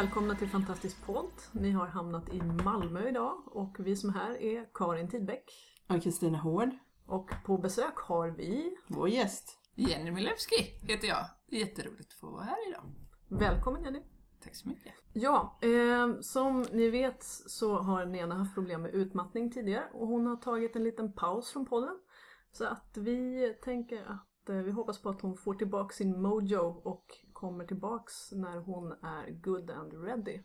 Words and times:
Välkomna 0.00 0.34
till 0.34 0.48
Fantastisk 0.48 1.06
podd. 1.06 1.32
Ni 1.52 1.70
har 1.70 1.86
hamnat 1.86 2.28
i 2.28 2.42
Malmö 2.42 3.08
idag 3.08 3.42
och 3.46 3.76
vi 3.78 3.96
som 3.96 4.10
är 4.10 4.14
här 4.14 4.42
är 4.42 4.68
Karin 4.74 5.08
Tidbeck. 5.08 5.44
Och 5.88 6.02
Kristina 6.02 6.38
Hård, 6.38 6.68
Och 7.06 7.30
på 7.46 7.58
besök 7.58 7.96
har 7.96 8.28
vi, 8.28 8.76
vår 8.86 9.08
gäst. 9.08 9.58
Jenny 9.74 10.10
Milewski 10.10 10.62
heter 10.82 11.08
jag. 11.08 11.24
Jätteroligt 11.48 12.12
att 12.12 12.20
få 12.20 12.30
vara 12.30 12.44
här 12.44 12.68
idag. 12.68 12.82
välkommen 13.28 13.84
Jenny. 13.84 14.02
Tack 14.44 14.54
så 14.54 14.68
mycket. 14.68 14.92
Ja, 15.12 15.58
eh, 15.62 16.20
som 16.20 16.66
ni 16.72 16.90
vet 16.90 17.24
så 17.46 17.78
har 17.78 18.06
Nena 18.06 18.34
haft 18.34 18.54
problem 18.54 18.82
med 18.82 18.94
utmattning 18.94 19.52
tidigare 19.52 19.84
och 19.92 20.06
hon 20.06 20.26
har 20.26 20.36
tagit 20.36 20.76
en 20.76 20.84
liten 20.84 21.12
paus 21.12 21.52
från 21.52 21.66
podden. 21.66 21.98
Så 22.52 22.64
att 22.64 22.96
vi 22.96 23.48
tänker 23.64 24.04
att 24.04 24.48
eh, 24.48 24.56
vi 24.56 24.70
hoppas 24.70 25.02
på 25.02 25.08
att 25.08 25.20
hon 25.20 25.36
får 25.36 25.54
tillbaka 25.54 25.92
sin 25.94 26.22
mojo 26.22 26.80
och 26.84 27.06
kommer 27.40 27.64
tillbaks 27.64 28.32
när 28.32 28.56
hon 28.56 28.92
är 28.92 29.30
good 29.30 29.70
and 29.70 30.04
ready. 30.04 30.42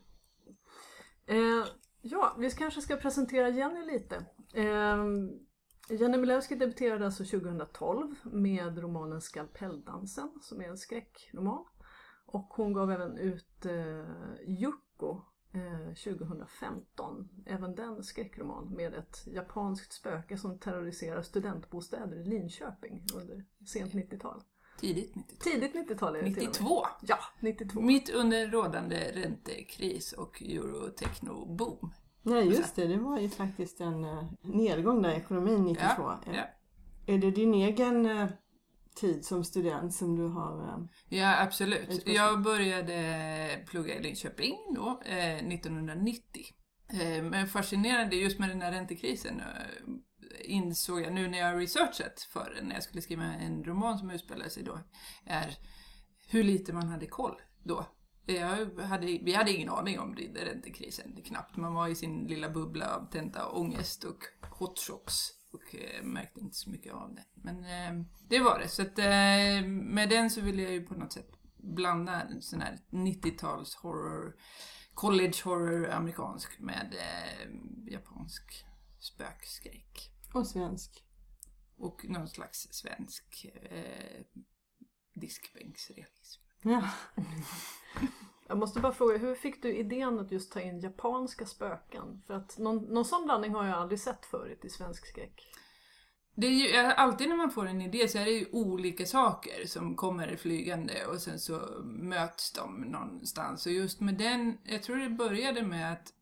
Eh, 1.26 1.66
ja, 2.00 2.36
vi 2.38 2.50
kanske 2.50 2.80
ska 2.80 2.96
presentera 2.96 3.48
Jenny 3.48 3.84
lite. 3.84 4.26
Eh, 4.54 5.04
Jenny 5.88 6.18
Milewski 6.18 6.54
debuterade 6.54 7.04
alltså 7.04 7.24
2012 7.24 8.14
med 8.24 8.78
romanen 8.78 9.20
Skalpelldansen 9.20 10.32
som 10.40 10.60
är 10.60 10.68
en 10.68 10.76
skräckroman. 10.76 11.64
Och 12.26 12.48
hon 12.48 12.72
gav 12.72 12.90
även 12.90 13.18
ut 13.18 13.66
eh, 13.66 14.48
Yukko 14.48 15.22
eh, 15.52 15.94
2015. 16.14 17.28
Även 17.46 17.74
den 17.74 18.02
skräckroman 18.02 18.72
med 18.76 18.94
ett 18.94 19.26
japanskt 19.26 19.92
spöke 19.92 20.38
som 20.38 20.58
terroriserar 20.58 21.22
studentbostäder 21.22 22.16
i 22.16 22.24
Linköping 22.24 23.04
under 23.14 23.44
sent 23.66 23.92
90-tal. 23.92 24.42
Tidigt 24.80 25.14
90-tal. 25.14 25.52
Tidigt 25.52 25.74
90-tal 25.74 26.16
är 26.16 26.22
det 26.22 26.34
till 26.34 26.36
och 26.36 26.42
med. 26.42 26.48
92. 26.48 26.86
Ja, 27.02 27.18
92. 27.40 27.80
Mitt 27.80 28.08
under 28.10 28.46
rådande 28.48 28.96
räntekris 29.14 30.12
och 30.12 30.42
eurotechno-boom. 30.42 31.90
Ja 32.22 32.40
just 32.40 32.76
det, 32.76 32.86
det 32.86 32.96
var 32.96 33.18
ju 33.20 33.28
faktiskt 33.28 33.80
en 33.80 34.04
uh, 34.04 34.24
nedgång 34.42 35.02
där 35.02 35.10
i 35.12 35.16
ekonomin 35.16 35.64
92. 35.64 35.84
Ja, 35.98 36.20
ja. 36.26 36.42
Är 37.14 37.18
det 37.18 37.30
din 37.30 37.54
egen 37.54 38.06
eh, 38.06 38.28
tid 38.94 39.24
som 39.24 39.44
student 39.44 39.94
som 39.94 40.16
du 40.16 40.26
har... 40.28 40.62
eh, 40.62 40.78
Ja, 41.08 41.42
absolut. 41.42 42.02
Jag 42.08 42.42
började 42.42 43.64
plugga 43.66 43.94
i 43.94 44.02
Linköping 44.02 44.56
då, 44.74 45.00
eh, 45.06 45.36
1990. 45.36 46.42
Eh, 46.88 47.22
men 47.22 47.46
fascinerande 47.46 48.16
just 48.16 48.38
med 48.38 48.48
den 48.48 48.62
här 48.62 48.72
räntekrisen 48.72 49.40
eh, 49.40 49.46
insåg 50.44 51.00
jag 51.00 51.12
nu 51.12 51.28
när 51.28 51.38
jag 51.38 51.60
researchat 51.60 52.20
för 52.32 52.52
den, 52.54 52.64
när 52.64 52.74
jag 52.74 52.82
skulle 52.82 53.02
skriva 53.02 53.24
en 53.24 53.64
roman 53.64 53.98
som 53.98 54.10
utspelade 54.10 54.50
sig 54.50 54.62
då, 54.62 54.80
är 55.24 55.58
hur 56.28 56.44
lite 56.44 56.72
man 56.72 56.88
hade 56.88 57.06
koll 57.06 57.40
då. 57.64 57.86
Jag 58.28 58.80
hade, 58.80 59.06
vi 59.06 59.32
hade 59.34 59.52
ingen 59.52 59.68
aning 59.68 59.98
om 60.00 60.14
det- 60.14 60.44
räntekrisen, 60.44 61.22
knappt. 61.24 61.56
Man 61.56 61.74
var 61.74 61.88
i 61.88 61.94
sin 61.94 62.26
lilla 62.26 62.50
bubbla 62.50 62.94
av 62.96 63.10
tenta 63.10 63.48
ångest 63.48 64.04
och 64.04 64.18
hot 64.50 64.78
shocks 64.78 65.14
och 65.52 65.74
eh, 65.74 66.02
märkte 66.02 66.40
inte 66.40 66.56
så 66.56 66.70
mycket 66.70 66.92
av 66.92 67.14
det. 67.14 67.24
Men 67.34 67.64
eh, 67.64 68.06
det 68.28 68.38
var 68.38 68.58
det. 68.58 68.68
Så 68.68 68.82
att, 68.82 68.98
eh, 68.98 69.66
med 69.68 70.08
den 70.08 70.30
så 70.30 70.40
ville 70.40 70.62
jag 70.62 70.72
ju 70.72 70.86
på 70.86 70.94
något 70.94 71.12
sätt 71.12 71.30
blanda 71.56 72.22
en 72.22 72.42
sån 72.42 72.60
här 72.60 72.78
90-tals 72.90 73.74
horror, 73.74 74.36
college 74.94 75.34
horror 75.44 75.90
amerikansk 75.90 76.60
med 76.60 76.94
eh, 76.94 77.48
japansk 77.92 78.64
spökskräck. 79.00 79.85
Och 80.36 80.46
svensk. 80.46 81.04
Och 81.76 82.04
någon 82.08 82.28
slags 82.28 82.68
svensk 82.70 83.46
eh, 83.70 84.24
diskbänksrealism. 85.14 86.42
Ja. 86.62 86.90
Jag 88.48 88.58
måste 88.58 88.80
bara 88.80 88.92
fråga, 88.92 89.18
hur 89.18 89.34
fick 89.34 89.62
du 89.62 89.76
idén 89.76 90.18
att 90.18 90.32
just 90.32 90.52
ta 90.52 90.60
in 90.60 90.80
japanska 90.80 91.46
spöken? 91.46 92.22
För 92.26 92.34
att 92.34 92.58
någon, 92.58 92.76
någon 92.76 93.04
sån 93.04 93.24
blandning 93.24 93.54
har 93.54 93.66
jag 93.66 93.76
aldrig 93.78 94.00
sett 94.00 94.26
förut 94.26 94.64
i 94.64 94.68
svensk 94.68 95.06
skräck. 95.06 95.46
Det 96.34 96.46
är 96.46 96.50
ju, 96.50 96.76
alltid 96.76 97.28
när 97.28 97.36
man 97.36 97.50
får 97.50 97.66
en 97.66 97.82
idé 97.82 98.08
så 98.08 98.18
är 98.18 98.24
det 98.24 98.30
ju 98.30 98.46
olika 98.52 99.06
saker 99.06 99.66
som 99.66 99.96
kommer 99.96 100.36
flygande 100.36 101.06
och 101.06 101.20
sen 101.20 101.40
så 101.40 101.82
möts 101.84 102.52
de 102.52 102.80
någonstans. 102.80 103.66
Och 103.66 103.72
just 103.72 104.00
med 104.00 104.14
den, 104.14 104.58
jag 104.64 104.82
tror 104.82 104.96
det 104.96 105.10
började 105.10 105.62
med 105.62 105.92
att 105.92 106.12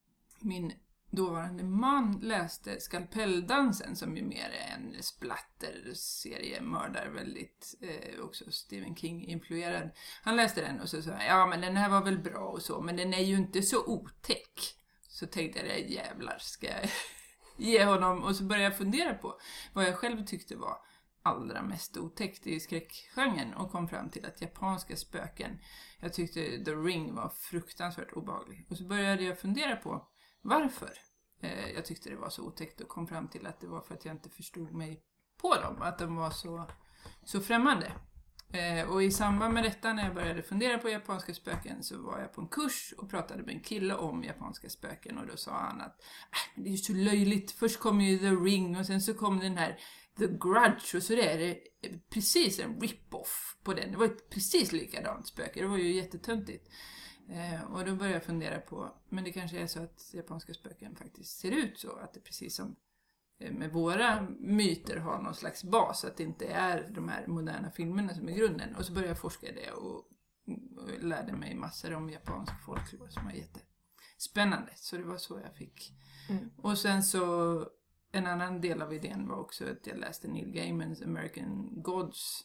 min 0.41 0.72
dåvarande 1.14 1.64
man 1.64 2.19
läste 2.22 2.80
Skalpelldansen 2.80 3.97
som 3.97 4.16
ju 4.16 4.25
mer 4.25 4.50
är 4.50 4.75
en 4.75 5.02
splatterserie, 5.02 6.60
mördar 6.60 7.08
väldigt, 7.08 7.75
eh, 7.80 8.20
också 8.20 8.44
Stephen 8.50 8.97
King-influerad. 8.97 9.91
Han 10.22 10.36
läste 10.36 10.60
den 10.60 10.80
och 10.80 10.88
så 10.88 11.02
sa 11.02 11.10
han, 11.10 11.26
ja 11.26 11.47
men 11.47 11.60
den 11.60 11.76
här 11.76 11.88
var 11.88 12.04
väl 12.04 12.19
bra 12.19 12.48
och 12.48 12.62
så, 12.62 12.80
men 12.80 12.97
den 12.97 13.14
är 13.14 13.22
ju 13.22 13.36
inte 13.36 13.62
så 13.62 13.86
otäck. 13.86 14.75
Så 15.08 15.26
tänkte 15.26 15.66
jag, 15.66 15.91
jävlar 15.91 16.38
ska 16.38 16.66
jag 16.66 16.91
ge 17.56 17.84
honom, 17.84 18.22
och 18.22 18.36
så 18.36 18.44
började 18.44 18.64
jag 18.64 18.78
fundera 18.78 19.14
på 19.14 19.41
vad 19.72 19.84
jag 19.84 19.94
själv 19.94 20.25
tyckte 20.25 20.56
var 20.56 20.76
allra 21.25 21.62
mest 21.62 21.96
otäckt 21.96 22.46
i 22.46 22.60
skräckgenren 22.60 23.54
och 23.54 23.70
kom 23.70 23.88
fram 23.88 24.10
till 24.10 24.26
att 24.26 24.41
japanska 24.41 24.96
spöken, 24.96 25.58
jag 26.00 26.12
tyckte 26.12 26.64
The 26.64 26.70
Ring 26.70 27.14
var 27.14 27.28
fruktansvärt 27.28 28.12
obehaglig. 28.12 28.66
Och 28.70 28.76
så 28.76 28.84
började 28.84 29.25
jag 29.25 29.38
fundera 29.38 29.76
på 29.76 30.08
varför 30.44 30.91
eh, 31.41 31.71
jag 31.71 31.84
tyckte 31.84 32.10
det 32.10 32.16
var 32.16 32.31
så 32.31 32.43
otäckt 32.43 32.81
och 32.81 32.88
kom 32.88 33.06
fram 33.06 33.28
till 33.28 33.47
att 33.47 33.60
det 33.60 33.66
var 33.66 33.81
för 33.81 33.94
att 33.94 34.05
jag 34.05 34.15
inte 34.15 34.31
förstod 34.31 34.72
mig 34.72 35.03
på 35.41 35.55
dem, 35.55 35.82
att 35.82 35.99
de 35.99 36.16
var 36.16 36.31
så, 36.31 36.71
så 37.25 37.41
främmande. 37.41 37.93
Eh, 38.53 38.91
och 38.91 39.03
i 39.03 39.10
samband 39.10 39.55
med 39.55 39.65
detta, 39.65 39.93
när 39.93 40.05
jag 40.05 40.15
började 40.15 40.43
fundera 40.43 40.78
på 40.78 40.88
japanska 40.88 41.34
spöken, 41.34 41.82
så 41.82 42.03
var 42.03 42.21
jag 42.21 42.32
på 42.32 42.41
en 42.41 42.49
kurs 42.49 42.94
och 42.99 43.10
pratade 43.10 43.43
med 43.43 43.55
en 43.55 43.60
kille 43.60 43.94
om 43.94 44.25
japanska 44.25 44.69
spöken 44.69 45.19
och 45.19 45.27
då 45.27 45.37
sa 45.37 45.53
han 45.53 45.81
att 45.81 46.00
äh, 46.31 46.62
det 46.62 46.69
är 46.69 46.72
ju 46.72 46.78
så 46.78 46.93
löjligt, 46.93 47.50
först 47.50 47.81
kom 47.81 48.00
ju 48.00 48.19
The 48.19 48.31
Ring 48.31 48.76
och 48.76 48.87
sen 48.87 49.00
så 49.00 49.15
kom 49.15 49.38
den 49.38 49.56
här 49.56 49.78
The 50.19 50.26
Grudge 50.26 50.94
och 50.97 51.03
så 51.03 51.12
är 51.12 51.38
det 51.38 51.59
precis 52.11 52.61
en 52.61 52.81
rip-off 52.81 53.56
på 53.62 53.75
den. 53.75 53.91
Det 53.91 53.97
var 53.97 54.06
ett 54.06 54.31
precis 54.31 54.72
likadant 54.72 55.26
spöke, 55.26 55.61
det 55.61 55.66
var 55.66 55.78
ju 55.78 55.94
jättetöntigt. 55.94 56.69
Eh, 57.29 57.62
och 57.62 57.85
då 57.85 57.95
började 57.95 58.17
jag 58.17 58.25
fundera 58.25 58.61
på, 58.61 58.95
men 59.09 59.25
det 59.25 59.33
kanske 59.33 59.59
är 59.59 59.67
så 59.67 59.83
att 59.83 60.11
japanska 60.15 60.55
spöken 60.55 60.97
faktiskt 60.97 61.39
ser 61.39 61.51
ut 61.51 61.79
så, 61.79 61.97
att 61.97 62.15
det 62.15 62.21
precis 62.21 62.57
som 62.57 62.77
eh, 63.39 63.53
med 63.53 63.73
våra 63.73 64.27
myter 64.39 64.97
har 64.97 65.23
någon 65.23 65.35
slags 65.35 65.65
bas, 65.65 66.05
att 66.05 66.17
det 66.17 66.23
inte 66.23 66.47
är 66.47 66.89
de 66.91 67.09
här 67.09 67.27
moderna 67.27 67.71
filmerna 67.71 68.15
som 68.15 68.29
är 68.29 68.33
grunden. 68.33 68.77
Och 68.77 68.85
så 68.85 68.93
började 68.93 69.11
jag 69.11 69.21
forska 69.21 69.49
i 69.49 69.53
det 69.53 69.71
och, 69.71 69.97
och 70.77 71.03
lärde 71.03 71.33
mig 71.33 71.55
massor 71.55 71.95
om 71.95 72.11
japansk 72.11 72.53
folklore 72.67 73.11
som 73.11 73.25
var 73.25 73.33
jättespännande. 73.33 74.73
Så 74.77 74.97
det 74.97 75.05
var 75.05 75.17
så 75.17 75.41
jag 75.41 75.56
fick. 75.56 75.93
Mm. 76.29 76.51
Och 76.56 76.79
sen 76.79 77.03
så, 77.03 77.67
en 78.12 78.27
annan 78.27 78.61
del 78.61 78.83
av 78.83 78.95
idén 78.95 79.29
var 79.29 79.37
också 79.37 79.71
att 79.71 79.87
jag 79.87 79.99
läste 79.99 80.29
Neil 80.29 80.53
Gaimans 80.53 81.03
American 81.03 81.83
Gods. 81.83 82.45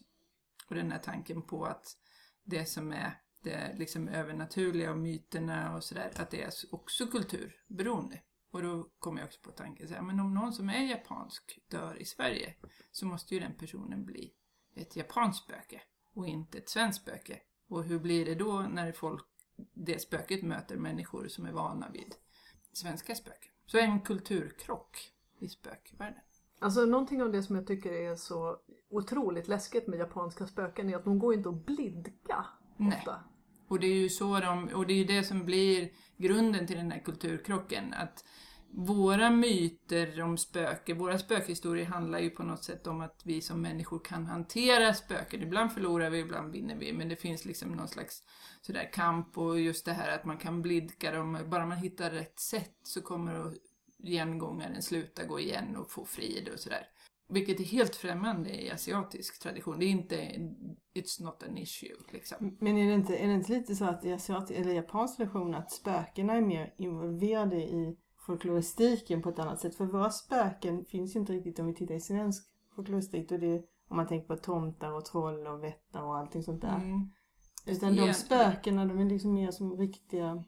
Och 0.68 0.76
den 0.76 0.92
här 0.92 1.00
tanken 1.00 1.42
på 1.42 1.66
att 1.66 1.98
det 2.44 2.66
som 2.66 2.92
är 2.92 3.22
det 3.44 3.76
liksom 3.78 4.08
övernaturliga 4.08 4.92
och 4.92 4.98
myterna 4.98 5.76
och 5.76 5.84
sådär, 5.84 6.12
att 6.16 6.32
det 6.32 6.44
är 6.44 6.52
också 6.72 7.08
kulturberoende. 7.08 8.22
Och 8.52 8.62
då 8.62 8.90
kom 9.00 9.18
jag 9.18 9.26
också 9.26 9.40
på 9.42 9.52
tanken, 9.52 9.88
så 9.88 9.94
här, 9.94 10.02
men 10.02 10.20
om 10.20 10.34
någon 10.34 10.54
som 10.54 10.70
är 10.70 10.86
japansk 10.86 11.60
dör 11.68 12.02
i 12.02 12.06
Sverige 12.06 12.56
så 12.92 13.06
måste 13.06 13.34
ju 13.34 13.40
den 13.40 13.54
personen 13.54 14.06
bli 14.06 14.34
ett 14.76 14.96
japanskt 14.96 15.44
spöke 15.44 15.82
och 16.14 16.28
inte 16.28 16.58
ett 16.58 16.70
svenskt 16.70 17.02
spöke. 17.02 17.40
Och 17.68 17.84
hur 17.84 18.00
blir 18.00 18.26
det 18.26 18.36
då 18.36 18.62
när 18.62 18.92
folk, 18.92 19.26
det 19.74 20.02
spöket 20.02 20.44
möter 20.44 20.78
människor 20.78 21.28
som 21.28 21.46
är 21.46 21.52
vana 21.52 21.90
vid 21.90 22.16
svenska 22.74 23.16
spöken? 23.16 23.52
Så 23.66 23.78
en 23.78 24.02
kulturkrock 24.02 24.98
i 25.40 25.50
spökvärlden. 25.50 26.22
Alltså 26.60 26.86
någonting 26.86 27.22
av 27.22 27.32
det 27.32 27.44
som 27.44 27.56
jag 27.56 27.68
tycker 27.68 27.92
är 27.92 28.16
så 28.16 28.58
otroligt 28.90 29.48
läskigt 29.48 29.88
med 29.88 30.00
japanska 30.00 30.48
spöken 30.48 30.90
är 30.90 30.96
att 30.96 31.06
de 31.06 31.20
går 31.20 31.34
inte 31.34 31.50
att 31.50 31.66
blidka 31.66 32.46
Nej. 32.78 33.06
Och 33.70 33.80
det 33.80 33.88
är 33.88 33.96
ju 33.96 34.10
så 34.10 34.40
de, 34.40 34.68
och 34.68 34.88
det 34.88 34.94
är 34.94 35.06
det 35.06 35.24
som 35.24 35.46
blir 35.46 35.90
grunden 36.18 36.68
till 36.68 36.78
den 36.78 36.92
här 36.92 37.00
kulturkrocken. 37.00 37.94
Att 37.94 38.24
våra 38.72 39.30
myter 39.30 40.22
om 40.22 40.38
spöken, 40.38 40.98
våra 40.98 41.20
spökhistorier 41.20 41.86
handlar 41.86 42.20
ju 42.20 42.30
på 42.30 42.44
något 42.44 42.64
sätt 42.64 42.88
om 42.88 43.02
att 43.02 43.22
vi 43.24 43.42
som 43.42 43.62
människor 43.62 44.00
kan 44.00 44.26
hantera 44.26 44.94
spöken. 44.94 45.44
Ibland 45.44 45.72
förlorar 45.72 46.10
vi, 46.10 46.20
ibland 46.20 46.52
vinner 46.52 46.76
vi, 46.76 46.94
men 46.94 47.10
det 47.10 47.16
finns 47.16 47.46
liksom 47.46 47.72
någon 47.72 47.88
slags 47.88 48.24
sådär 48.62 48.90
kamp 48.94 49.38
och 49.38 49.60
just 49.60 49.86
det 49.86 49.94
här 49.94 50.16
att 50.16 50.26
man 50.26 50.38
kan 50.38 50.62
blidka 50.62 51.12
dem. 51.12 51.40
Bara 51.46 51.66
man 51.66 51.78
hittar 51.78 52.12
rätt 52.12 52.40
sätt 52.40 52.76
så 52.84 53.02
kommer 53.02 53.54
gengångaren 54.04 54.82
sluta 54.82 55.26
gå 55.26 55.40
igen 55.40 55.76
och 55.76 55.92
få 55.92 56.06
frid 56.06 56.50
och 56.54 56.60
sådär. 56.60 56.88
Vilket 57.30 57.60
är 57.60 57.64
helt 57.64 57.96
främmande 57.96 58.64
i 58.64 58.72
asiatisk 58.72 59.42
tradition. 59.42 59.80
Det 59.80 59.86
är 59.86 59.90
inte, 59.90 60.16
it's 60.96 61.24
not 61.24 61.44
an 61.44 61.58
issue 61.58 61.96
liksom. 62.12 62.58
Men 62.60 62.78
är 62.78 62.88
det 62.88 62.94
inte, 62.94 63.18
är 63.18 63.28
det 63.28 63.34
inte 63.34 63.52
lite 63.52 63.76
så 63.76 63.86
att 63.86 64.06
i 64.06 64.14
asiatisk 64.14 64.60
eller 64.60 64.74
japansk 64.74 65.18
tradition 65.18 65.56
att 65.56 65.72
spökena 65.72 66.34
är 66.34 66.42
mer 66.42 66.74
involverade 66.78 67.56
i 67.56 67.98
folkloristiken 68.26 69.22
på 69.22 69.30
ett 69.30 69.40
annat 69.40 69.60
sätt? 69.60 69.76
För 69.76 69.86
våra 69.86 70.10
spöken 70.10 70.86
finns 70.86 71.16
ju 71.16 71.20
inte 71.20 71.34
riktigt 71.34 71.60
om 71.60 71.68
vi 71.68 71.76
tittar 71.76 71.96
i 71.96 72.00
svensk 72.00 72.44
folkloristik. 72.76 73.32
Och 73.32 73.40
det 73.40 73.64
om 73.90 73.98
man 73.98 74.08
tänker 74.08 74.28
på 74.28 74.36
tomtar 74.36 74.92
och 74.92 75.06
troll 75.06 75.48
och 75.48 75.64
vättar 75.64 76.04
och 76.04 76.18
allting 76.18 76.44
sånt 76.44 76.62
där. 76.62 76.76
Mm. 76.76 77.10
Utan 77.66 77.96
de 77.96 78.14
spökena, 78.14 78.86
de 78.86 79.00
är 79.00 79.06
liksom 79.06 79.34
mer 79.34 79.52
som 79.52 79.78
riktiga 79.78 80.44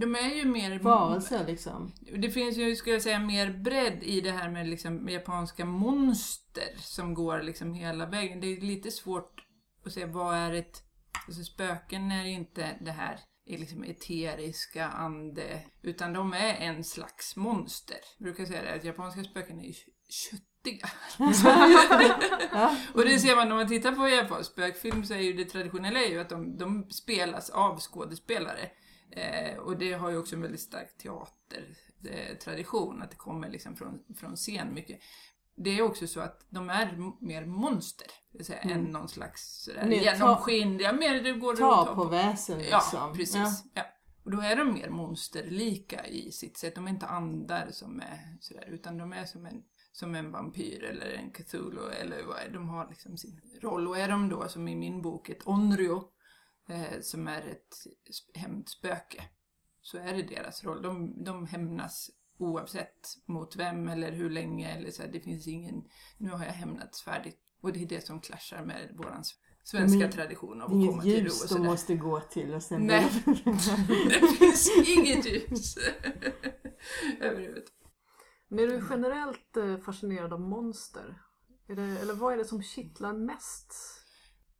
De 0.00 0.14
är 0.14 0.34
ju 0.34 0.44
mer... 0.44 0.78
varelser 0.78 1.46
liksom. 1.46 1.92
Det 2.18 2.30
finns 2.30 2.56
ju, 2.56 2.76
skulle 2.76 2.94
jag 2.94 3.02
säga, 3.02 3.18
mer 3.18 3.50
bredd 3.50 4.02
i 4.02 4.20
det 4.20 4.30
här 4.30 4.50
med 4.50 4.68
liksom 4.68 5.08
japanska 5.08 5.64
monster 5.64 6.76
som 6.78 7.14
går 7.14 7.42
liksom 7.42 7.74
hela 7.74 8.06
vägen. 8.06 8.40
Det 8.40 8.46
är 8.46 8.60
lite 8.60 8.90
svårt 8.90 9.44
att 9.86 9.92
säga 9.92 10.06
vad 10.06 10.34
är 10.34 10.52
ett... 10.52 10.82
Alltså 11.26 11.44
spöken 11.44 12.10
är 12.10 12.24
inte 12.24 12.76
det 12.80 12.90
här 12.90 13.20
är 13.46 13.58
liksom 13.58 13.84
eteriska 13.84 14.86
ande, 14.86 15.62
utan 15.82 16.12
de 16.12 16.32
är 16.32 16.54
en 16.54 16.84
slags 16.84 17.36
monster. 17.36 17.96
Jag 18.18 18.24
brukar 18.24 18.44
säga 18.44 18.62
det, 18.62 18.74
att 18.74 18.84
japanska 18.84 19.24
spöken 19.24 19.60
är 19.60 19.64
ju 19.64 19.74
köttiga. 20.08 20.88
och 22.94 23.04
det 23.04 23.18
ser 23.18 23.36
man 23.36 23.48
när 23.48 23.56
man 23.56 23.68
tittar 23.68 23.92
på 23.92 24.08
japansk 24.08 24.52
spökfilm 24.52 25.04
så 25.04 25.14
är 25.14 25.18
ju 25.18 25.32
det 25.32 25.44
traditionella 25.44 26.00
är 26.00 26.10
ju 26.10 26.20
att 26.20 26.28
de, 26.28 26.58
de 26.58 26.90
spelas 26.90 27.50
av 27.50 27.80
skådespelare. 27.80 28.70
Eh, 29.10 29.56
och 29.58 29.78
det 29.78 29.92
har 29.92 30.10
ju 30.10 30.18
också 30.18 30.34
en 30.36 30.42
väldigt 30.42 30.60
stark 30.60 30.96
teatertradition, 30.98 33.02
att 33.02 33.10
det 33.10 33.16
kommer 33.16 33.48
liksom 33.50 33.76
från, 33.76 33.98
från 34.16 34.36
scen 34.36 34.74
mycket. 34.74 35.00
Det 35.56 35.70
är 35.70 35.82
också 35.82 36.06
så 36.06 36.20
att 36.20 36.46
de 36.50 36.70
är 36.70 37.12
mer 37.24 37.44
monster, 37.46 38.06
vill 38.32 38.44
säga, 38.46 38.58
Mm. 38.58 38.78
än 38.78 38.84
någon 38.84 39.08
slags 39.08 39.64
sådär, 39.64 39.82
ta- 39.82 39.88
genomskinliga, 39.90 40.92
mer 40.92 41.22
det 41.22 41.32
går 41.32 41.56
Ta 41.56 41.82
att 41.88 41.94
på 41.94 42.04
väsen 42.04 42.60
Ja, 42.70 42.76
liksom. 42.78 43.16
precis. 43.16 43.64
Ja. 43.74 43.82
Och 44.24 44.30
då 44.30 44.40
är 44.40 44.56
de 44.56 44.74
mer 44.74 44.90
monsterlika 44.90 46.06
i 46.06 46.32
sitt 46.32 46.58
sätt. 46.58 46.74
De 46.74 46.86
är 46.86 46.90
inte 46.90 47.06
andar 47.06 47.68
som 47.70 48.00
är 48.00 48.36
sådär, 48.40 48.64
utan 48.68 48.98
de 48.98 49.12
är 49.12 49.24
som 49.24 49.46
en, 49.46 49.62
som 49.92 50.14
en 50.14 50.30
vampyr 50.32 50.84
eller 50.84 51.10
en 51.10 51.30
Cthulhu 51.30 51.90
eller 52.00 52.22
vad 52.24 52.36
är 52.38 52.50
De 52.52 52.68
har 52.68 52.88
liksom 52.88 53.16
sin 53.16 53.40
roll. 53.62 53.88
Och 53.88 53.98
är 53.98 54.08
de 54.08 54.28
då, 54.28 54.48
som 54.48 54.68
i 54.68 54.76
min 54.76 55.02
bok, 55.02 55.28
ett 55.28 55.46
onryo, 55.46 56.04
eh, 56.68 57.00
som 57.00 57.28
är 57.28 57.42
ett 57.42 57.74
sp- 58.10 58.38
hämndspöke, 58.38 59.22
så 59.82 59.98
är 59.98 60.14
det 60.14 60.22
deras 60.22 60.64
roll. 60.64 60.82
De, 60.82 61.24
de 61.24 61.46
hämnas 61.46 62.10
oavsett 62.38 63.16
mot 63.26 63.56
vem 63.56 63.88
eller 63.88 64.12
hur 64.12 64.30
länge 64.30 64.68
eller 64.76 64.90
så 64.90 65.02
här, 65.02 65.08
det 65.12 65.20
finns 65.20 65.46
ingen, 65.46 65.84
nu 66.18 66.30
har 66.30 66.44
jag 66.44 66.52
hämnats 66.52 67.02
färdigt. 67.02 67.38
Och 67.60 67.72
det 67.72 67.82
är 67.82 67.86
det 67.86 68.06
som 68.06 68.20
clashar 68.20 68.64
med 68.64 68.90
våran 68.94 69.24
svenska 69.62 69.98
Men 69.98 70.10
tradition 70.10 70.62
av 70.62 70.66
att 70.66 70.86
komma 70.88 71.02
till 71.02 71.12
ro 71.12 71.18
och 71.18 71.22
ljus 71.24 71.42
de 71.42 71.48
sådär. 71.48 71.64
måste 71.64 71.94
gå 71.96 72.20
till 72.20 72.54
och 72.54 72.62
sen... 72.62 72.86
Nej. 72.86 73.10
Det 74.08 74.28
finns 74.38 74.70
inget 74.88 75.26
ljus. 75.26 75.76
Överhuvudtaget. 77.20 77.72
Men 78.48 78.58
är 78.58 78.66
du 78.66 78.82
generellt 78.90 79.56
eh, 79.56 79.76
fascinerad 79.76 80.32
av 80.32 80.40
monster? 80.40 81.22
Är 81.68 81.76
det, 81.76 81.82
eller 81.82 82.14
vad 82.14 82.32
är 82.32 82.36
det 82.36 82.44
som 82.44 82.62
kittlar 82.62 83.12
mest? 83.12 83.74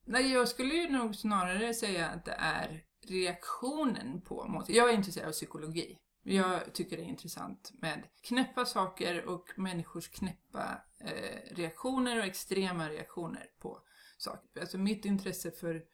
Nej, 0.08 0.32
jag 0.32 0.48
skulle 0.48 0.74
ju 0.74 0.88
nog 0.88 1.16
snarare 1.16 1.74
säga 1.74 2.08
att 2.08 2.24
det 2.24 2.36
är 2.38 2.84
reaktionen 3.08 4.20
på 4.20 4.48
monster. 4.48 4.74
Jag 4.74 4.90
är 4.90 4.94
intresserad 4.94 5.28
av 5.28 5.32
psykologi. 5.32 5.98
Jag 6.22 6.72
tycker 6.72 6.96
det 6.96 7.02
är 7.02 7.08
intressant 7.08 7.72
med 7.74 8.02
knäppa 8.20 8.64
saker 8.64 9.24
och 9.24 9.50
människors 9.56 10.08
knäppa 10.08 10.82
eh, 11.00 11.54
reaktioner 11.54 12.18
och 12.18 12.24
extrema 12.24 12.88
reaktioner 12.88 13.46
på 13.58 13.80
saker. 14.18 14.60
Alltså 14.60 14.78
mitt 14.78 15.04
intresse 15.04 15.50
för, 15.50 15.84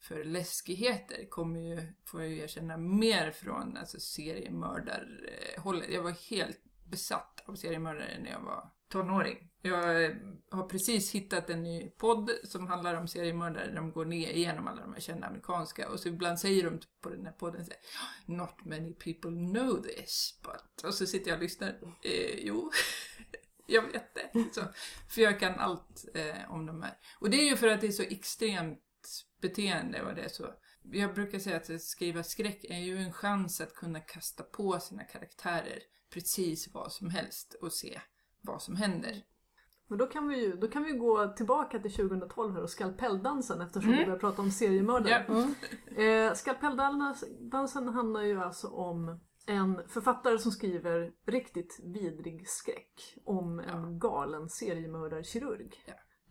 för 0.00 0.24
läskigheter 0.24 1.28
kommer 1.28 1.60
ju, 1.60 1.92
får 2.04 2.20
jag 2.20 2.30
ju 2.30 2.38
erkänna, 2.38 2.76
mer 2.76 3.30
från 3.30 3.76
alltså, 3.76 4.00
seriemördarhållet. 4.00 5.90
Jag 5.90 6.02
var 6.02 6.30
helt 6.30 6.60
besatt 6.84 7.42
av 7.46 7.54
seriemördare 7.54 8.18
när 8.22 8.30
jag 8.30 8.40
var 8.40 8.70
tonåring. 8.92 9.48
Jag 9.62 10.04
eh, 10.04 10.10
har 10.50 10.68
precis 10.68 11.12
hittat 11.12 11.50
en 11.50 11.62
ny 11.62 11.90
podd 11.90 12.30
som 12.44 12.66
handlar 12.66 12.94
om 12.94 13.08
seriemördare. 13.08 13.74
De 13.74 13.92
går 13.92 14.04
ner 14.04 14.30
igenom 14.30 14.66
alla 14.66 14.80
de 14.80 14.92
här 14.92 15.00
kända 15.00 15.26
amerikanska 15.26 15.88
och 15.88 16.00
så 16.00 16.08
ibland 16.08 16.38
säger 16.38 16.64
de 16.64 16.80
på 17.02 17.10
den 17.10 17.26
här 17.26 17.32
podden 17.32 17.64
så 17.64 17.70
här, 17.70 17.80
ah, 17.80 18.32
Not 18.32 18.64
many 18.64 18.94
people 18.94 19.30
know 19.30 19.82
this, 19.82 20.40
but... 20.42 20.84
Och 20.84 20.94
så 20.94 21.06
sitter 21.06 21.30
jag 21.30 21.36
och 21.36 21.42
lyssnar. 21.42 21.68
Eh, 22.02 22.38
jo, 22.38 22.70
jag 23.66 23.82
vet 23.82 24.14
det. 24.14 24.44
Så, 24.52 24.62
för 25.08 25.22
jag 25.22 25.40
kan 25.40 25.58
allt 25.58 26.04
eh, 26.14 26.52
om 26.52 26.66
de 26.66 26.82
här. 26.82 26.94
Och 27.20 27.30
det 27.30 27.36
är 27.36 27.50
ju 27.50 27.56
för 27.56 27.68
att 27.68 27.80
det 27.80 27.86
är 27.86 27.92
så 27.92 28.02
extremt 28.02 28.80
beteende 29.40 30.02
och 30.02 30.14
det 30.14 30.22
är 30.22 30.28
så... 30.28 30.54
Jag 30.92 31.14
brukar 31.14 31.38
säga 31.38 31.56
att 31.56 31.82
skriva 31.82 32.22
skräck 32.22 32.64
är 32.64 32.78
ju 32.78 32.98
en 32.98 33.12
chans 33.12 33.60
att 33.60 33.74
kunna 33.74 34.00
kasta 34.00 34.42
på 34.42 34.80
sina 34.80 35.04
karaktärer 35.04 35.78
precis 36.12 36.68
vad 36.74 36.92
som 36.92 37.10
helst 37.10 37.54
och 37.60 37.72
se 37.72 38.00
vad 38.42 38.62
som 38.62 38.76
händer. 38.76 39.22
Men 39.88 39.98
då 39.98 40.06
kan 40.06 40.28
vi 40.28 40.44
ju 40.44 40.52
då 40.56 40.68
kan 40.68 40.84
vi 40.84 40.92
gå 40.92 41.28
tillbaka 41.28 41.78
till 41.78 41.92
2012 41.94 42.54
här 42.54 42.62
och 42.62 42.70
skalpelldansen 42.70 43.60
eftersom 43.60 43.88
Mm. 43.88 43.98
vi 43.98 44.04
börjar 44.04 44.18
prata 44.18 44.42
om 44.42 44.50
seriemördare. 44.50 45.24
Ja. 45.96 46.02
Eh, 46.02 46.34
skalpelldansen 46.34 47.88
handlar 47.88 48.22
ju 48.22 48.40
alltså 48.42 48.68
om 48.68 49.20
en 49.46 49.88
författare 49.88 50.38
som 50.38 50.52
skriver 50.52 51.12
riktigt 51.26 51.80
vidrig 51.84 52.48
skräck 52.48 53.14
om 53.24 53.58
en 53.60 53.98
galen 53.98 54.48
seriemördarkirurg. 54.48 55.74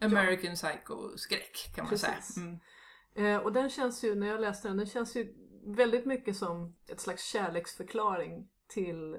American 0.02 0.56
Psycho-skräck 0.56 1.72
kan 1.76 1.84
man 1.84 1.90
Precis. 1.90 2.26
säga. 2.36 2.46
Mm. 2.46 3.36
Eh, 3.36 3.44
och 3.46 3.54
den 3.54 3.70
känns 3.70 4.04
ju, 4.04 4.16
när 4.16 4.28
jag 4.28 4.42
läste 4.42 4.68
den, 4.68 4.78
den 4.78 4.86
känns 4.86 5.16
ju 5.16 5.34
väldigt 5.76 6.06
mycket 6.06 6.38
som 6.38 6.76
ett 6.88 7.00
slags 7.00 7.24
kärleksförklaring 7.26 8.50
till 8.68 9.18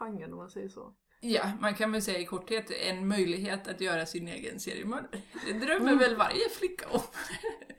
seriemördarskräckgenren 0.00 0.32
om 0.32 0.38
man 0.38 0.50
säger 0.50 0.68
så. 0.68 0.94
Ja, 1.22 1.52
man 1.60 1.74
kan 1.74 1.92
väl 1.92 2.02
säga 2.02 2.18
i 2.18 2.24
korthet 2.24 2.70
en 2.70 3.08
möjlighet 3.08 3.68
att 3.68 3.80
göra 3.80 4.06
sin 4.06 4.28
egen 4.28 4.60
seriemördare. 4.60 5.22
Det 5.46 5.52
drömmer 5.52 5.94
väl 5.94 6.16
varje 6.16 6.48
flicka 6.48 6.88
om. 6.88 7.00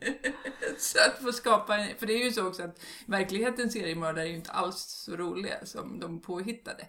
så 0.77 0.99
att 1.07 1.23
få 1.23 1.31
skapa 1.31 1.77
en, 1.77 1.97
för 1.97 2.07
det 2.07 2.13
är 2.13 2.25
ju 2.25 2.31
så 2.31 2.47
också 2.47 2.63
att 2.63 2.85
verklighetens 3.07 3.73
seriemördare 3.73 4.25
är 4.25 4.29
ju 4.29 4.35
inte 4.35 4.51
alls 4.51 4.77
så 4.77 5.15
roliga 5.17 5.65
som 5.65 5.99
de 5.99 6.21
påhittade. 6.21 6.87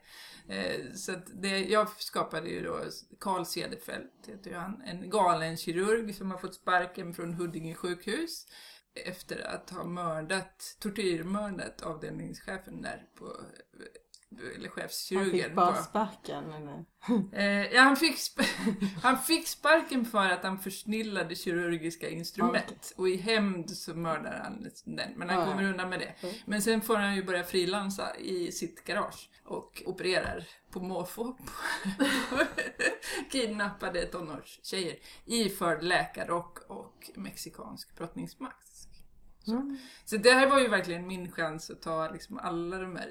Eh, 0.48 0.92
så 0.94 1.12
att 1.12 1.42
det, 1.42 1.64
jag 1.64 1.88
skapade 1.88 2.48
ju 2.48 2.62
då 2.62 2.80
Carl 3.20 3.46
Cederfelt, 3.46 4.12
heter 4.26 4.50
ju 4.50 4.56
han, 4.56 4.82
en 4.86 5.10
galen 5.10 5.56
kirurg 5.56 6.14
som 6.14 6.30
har 6.30 6.38
fått 6.38 6.54
sparken 6.54 7.14
från 7.14 7.34
Huddinge 7.34 7.74
sjukhus 7.74 8.46
efter 8.94 9.46
att 9.46 9.70
ha 9.70 9.84
mördat, 9.84 10.76
tortyrmördat 10.80 11.82
avdelningschefen 11.82 12.82
där 12.82 13.04
på 13.18 13.36
eller 14.38 14.68
Han 14.68 14.70
chefskirurgen. 14.70 15.44
fick 15.44 15.54
bara 15.54 15.82
sparken? 15.82 16.44
Eh, 17.32 17.44
ja, 17.74 17.80
han, 17.82 17.96
fick 17.96 18.16
han 19.02 19.18
fick 19.18 19.48
sparken 19.48 20.04
för 20.04 20.30
att 20.30 20.42
han 20.42 20.58
försnillade 20.58 21.34
kirurgiska 21.34 22.08
instrument. 22.08 22.92
Och 22.96 23.08
i 23.08 23.16
hämnd 23.16 23.70
så 23.70 23.94
mördar 23.94 24.40
han 24.44 24.70
den. 24.96 25.12
Men 25.16 25.28
han 25.28 25.38
Ja, 25.38 25.44
ja. 25.44 25.50
kommer 25.50 25.64
undan 25.70 25.88
med 25.88 25.98
det. 26.00 26.14
Mm. 26.26 26.34
Men 26.46 26.62
sen 26.62 26.80
får 26.80 26.96
han 26.96 27.14
ju 27.16 27.24
börja 27.24 27.44
frilansa 27.44 28.16
i 28.16 28.52
sitt 28.52 28.84
garage. 28.84 29.30
Och 29.44 29.82
opererar 29.86 30.44
på 30.70 30.80
måfå 30.80 31.36
kidnappade 33.30 34.06
tonårstjejer. 34.06 34.96
Iförd 35.24 35.82
läkarrock 35.82 36.58
och 36.70 37.10
mexikansk 37.14 37.96
brottningsmask. 37.96 38.56
Så. 39.44 39.52
Mm. 39.52 39.78
så 40.04 40.16
det 40.16 40.30
här 40.30 40.50
var 40.50 40.60
ju 40.60 40.68
verkligen 40.68 41.06
min 41.06 41.32
chans 41.32 41.70
att 41.70 41.82
ta 41.82 42.10
liksom 42.10 42.38
alla 42.38 42.78
de 42.78 42.96
här 42.96 43.10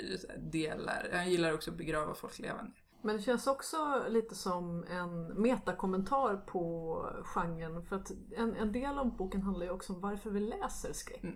delar. 0.52 1.10
Jag 1.12 1.30
gillar 1.30 1.54
också 1.54 1.72
att 1.72 1.78
begrava 1.78 2.14
folk 2.14 2.40
levande. 2.40 2.72
Men 3.02 3.18
det 3.18 3.22
känns 3.22 3.48
också 3.48 4.06
lite 4.10 4.36
som 4.36 4.84
en 4.84 5.28
metakommentar 5.28 6.38
på 6.38 6.96
genren. 7.24 7.86
För 7.86 7.96
att 7.96 8.12
en, 8.38 8.56
en 8.56 8.72
del 8.72 8.98
av 8.98 9.18
boken 9.18 9.42
handlar 9.42 9.66
ju 9.66 9.72
också 9.72 9.94
om 9.94 10.02
varför 10.02 10.30
vi 10.30 10.40
läser 10.40 10.94
skräck. 10.94 11.24
Mm. 11.24 11.36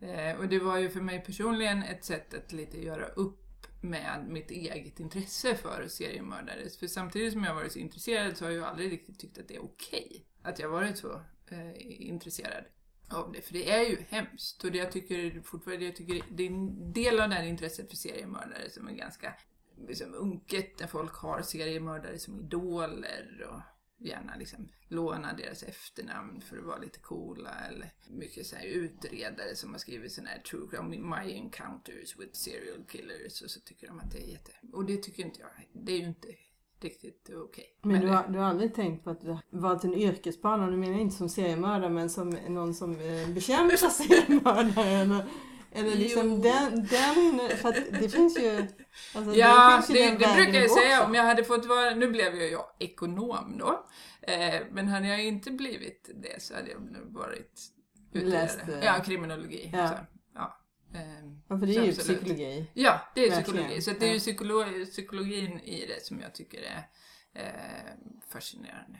Eh, 0.00 0.40
och 0.40 0.48
det 0.48 0.58
var 0.58 0.78
ju 0.78 0.90
för 0.90 1.00
mig 1.00 1.24
personligen 1.24 1.82
ett 1.82 2.04
sätt 2.04 2.34
att 2.34 2.52
lite 2.52 2.84
göra 2.84 3.06
upp 3.06 3.40
med 3.80 4.26
mitt 4.28 4.50
eget 4.50 5.00
intresse 5.00 5.54
för 5.54 5.86
seriemördare. 5.88 6.68
För 6.80 6.86
samtidigt 6.86 7.32
som 7.32 7.44
jag 7.44 7.54
varit 7.54 7.72
så 7.72 7.78
intresserad 7.78 8.36
så 8.36 8.44
har 8.44 8.50
jag 8.50 8.58
ju 8.58 8.64
aldrig 8.64 8.92
riktigt 8.92 9.18
tyckt 9.18 9.38
att 9.38 9.48
det 9.48 9.56
är 9.56 9.64
okej 9.64 10.26
att 10.42 10.58
jag 10.58 10.68
varit 10.68 10.98
så 10.98 11.12
eh, 11.50 12.08
intresserad 12.08 12.64
av 13.08 13.32
det. 13.32 13.40
För 13.40 13.52
det 13.52 13.70
är 13.70 13.90
ju 13.90 13.96
hemskt. 14.08 14.64
Och 14.64 14.72
det 14.72 14.78
jag 14.78 14.92
tycker 14.92 15.42
fortfarande, 15.42 15.84
jag 15.84 15.96
tycker 15.96 16.22
det 16.30 16.42
är 16.42 16.50
en 16.50 16.92
del 16.92 17.20
av 17.20 17.28
det 17.28 17.34
här 17.34 17.44
intresset 17.44 17.88
för 17.90 17.96
seriemördare 17.96 18.70
som 18.70 18.88
är 18.88 18.92
ganska 18.92 19.34
liksom, 19.88 20.14
unket 20.14 20.80
när 20.80 20.86
folk 20.86 21.14
har 21.14 21.42
seriemördare 21.42 22.18
som 22.18 22.40
idoler 22.40 23.48
och 23.50 23.60
gärna 24.06 24.36
liksom 24.36 24.68
låna 24.88 25.32
deras 25.32 25.62
efternamn 25.62 26.40
för 26.40 26.58
att 26.58 26.64
vara 26.64 26.78
lite 26.78 26.98
coola 26.98 27.50
eller 27.68 27.92
mycket 28.08 28.46
så 28.46 28.56
här 28.56 28.64
utredare 28.64 29.56
som 29.56 29.72
har 29.72 29.78
skrivit 29.78 30.12
sådana 30.12 30.30
här 30.30 30.38
true 30.38 30.68
crime, 30.70 30.96
my 30.96 31.32
encounters 31.32 32.16
with 32.18 32.32
serial 32.32 32.84
killers 32.88 33.42
och 33.42 33.50
så 33.50 33.60
tycker 33.60 33.86
de 33.86 34.00
att 34.00 34.10
det 34.10 34.18
är 34.18 34.32
jätte... 34.32 34.52
Och 34.72 34.84
det 34.84 34.96
tycker 34.96 35.22
inte 35.22 35.40
jag, 35.40 35.50
det 35.72 35.92
är 35.92 35.98
ju 35.98 36.06
inte 36.06 36.28
riktigt 36.84 37.30
okej. 37.44 37.64
Men 37.82 38.00
du 38.00 38.08
har, 38.08 38.28
du 38.28 38.38
har 38.38 38.46
aldrig 38.46 38.74
tänkt 38.74 39.04
på 39.04 39.10
att 39.10 39.20
du 39.20 39.36
varit 39.50 39.84
en 39.84 39.94
yrkesbana? 39.94 40.70
Du 40.70 40.76
menar 40.76 40.98
inte 40.98 41.16
som 41.16 41.28
seriemördare 41.28 41.90
men 41.90 42.10
som 42.10 42.30
någon 42.30 42.74
som 42.74 42.92
eh, 43.00 43.28
bekämpar 43.34 43.76
seriemördare? 43.90 44.88
Eller, 44.90 45.24
eller 45.72 45.96
liksom 45.96 46.30
Jo. 46.30 46.42
den, 46.42 46.72
den... 46.74 47.48
För 47.56 47.68
att 47.68 47.76
det 48.00 48.08
finns 48.08 48.38
ju... 48.38 48.66
Alltså, 49.14 49.34
Ja, 49.34 49.82
det, 49.88 49.92
det 49.94 50.00
vägen 50.00 50.34
brukar 50.36 50.60
jag 50.60 50.70
säga. 50.70 50.96
också. 50.98 51.08
Om 51.08 51.14
jag 51.14 51.24
hade 51.24 51.44
fått 51.44 51.66
vara, 51.66 51.94
nu 51.94 52.08
blev 52.10 52.34
ju 52.34 52.44
jag 52.50 52.64
ekonom 52.78 53.58
då. 53.58 53.86
Eh, 54.22 54.60
men 54.72 54.88
hade 54.88 55.08
jag 55.08 55.24
inte 55.24 55.50
blivit 55.50 56.10
det 56.14 56.42
så 56.42 56.54
hade 56.54 56.70
jag 56.70 56.78
varit 57.04 57.60
Läst, 58.12 58.58
utredare. 58.58 58.80
eh, 58.80 58.86
Ja, 58.86 59.02
kriminologi. 59.04 59.70
ja. 59.72 59.90
Ja. 60.94 61.00
Ehm, 61.00 61.42
Ja, 61.48 61.58
för 61.58 61.66
det 61.66 61.76
är 61.76 61.82
ju 61.84 61.88
absolut. 61.90 62.20
psykologi. 62.20 62.66
Ja, 62.74 63.00
det 63.14 63.20
är 63.26 63.30
Verkligen. 63.30 63.42
psykologi. 63.44 63.82
Så 63.82 63.90
det 64.00 64.08
är 64.08 64.12
ju 64.12 64.84
psykologin 64.86 65.60
i 65.60 65.86
det 65.86 66.04
som 66.06 66.20
jag 66.20 66.34
tycker 66.34 66.58
är 66.62 66.88
eh, 67.32 67.92
fascinerande. 68.28 68.98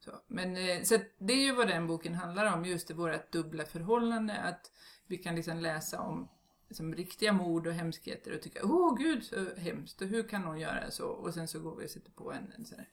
Så, 0.00 0.10
men 0.26 0.56
eh, 0.56 0.82
så 0.82 0.98
det 1.18 1.32
är 1.32 1.42
ju 1.42 1.54
vad 1.54 1.68
den 1.68 1.86
boken 1.86 2.14
handlar 2.14 2.54
om, 2.56 2.64
just 2.64 2.88
det 2.88 2.94
vårt 2.94 3.32
dubbla 3.32 3.64
förhållande. 3.64 4.34
Att 4.38 4.70
vi 5.06 5.16
kan 5.18 5.34
liksom 5.36 5.58
läsa 5.58 6.00
om 6.00 6.28
liksom, 6.68 6.94
riktiga 6.94 7.32
mord 7.32 7.66
och 7.66 7.72
hemskheter 7.72 8.34
och 8.34 8.42
tycka 8.42 8.60
åh 8.64 8.96
gud 8.98 9.24
så 9.24 9.54
hemskt 9.56 10.02
och 10.02 10.08
hur 10.08 10.28
kan 10.28 10.42
någon 10.42 10.60
göra 10.60 10.90
så? 10.90 11.06
Och 11.06 11.34
sen 11.34 11.48
så 11.48 11.60
går 11.60 11.76
vi 11.76 11.86
och 11.86 11.90
sätter 11.90 12.10
på 12.10 12.32
en, 12.32 12.52
en 12.58 12.64
sån 12.64 12.78
här 12.78 12.88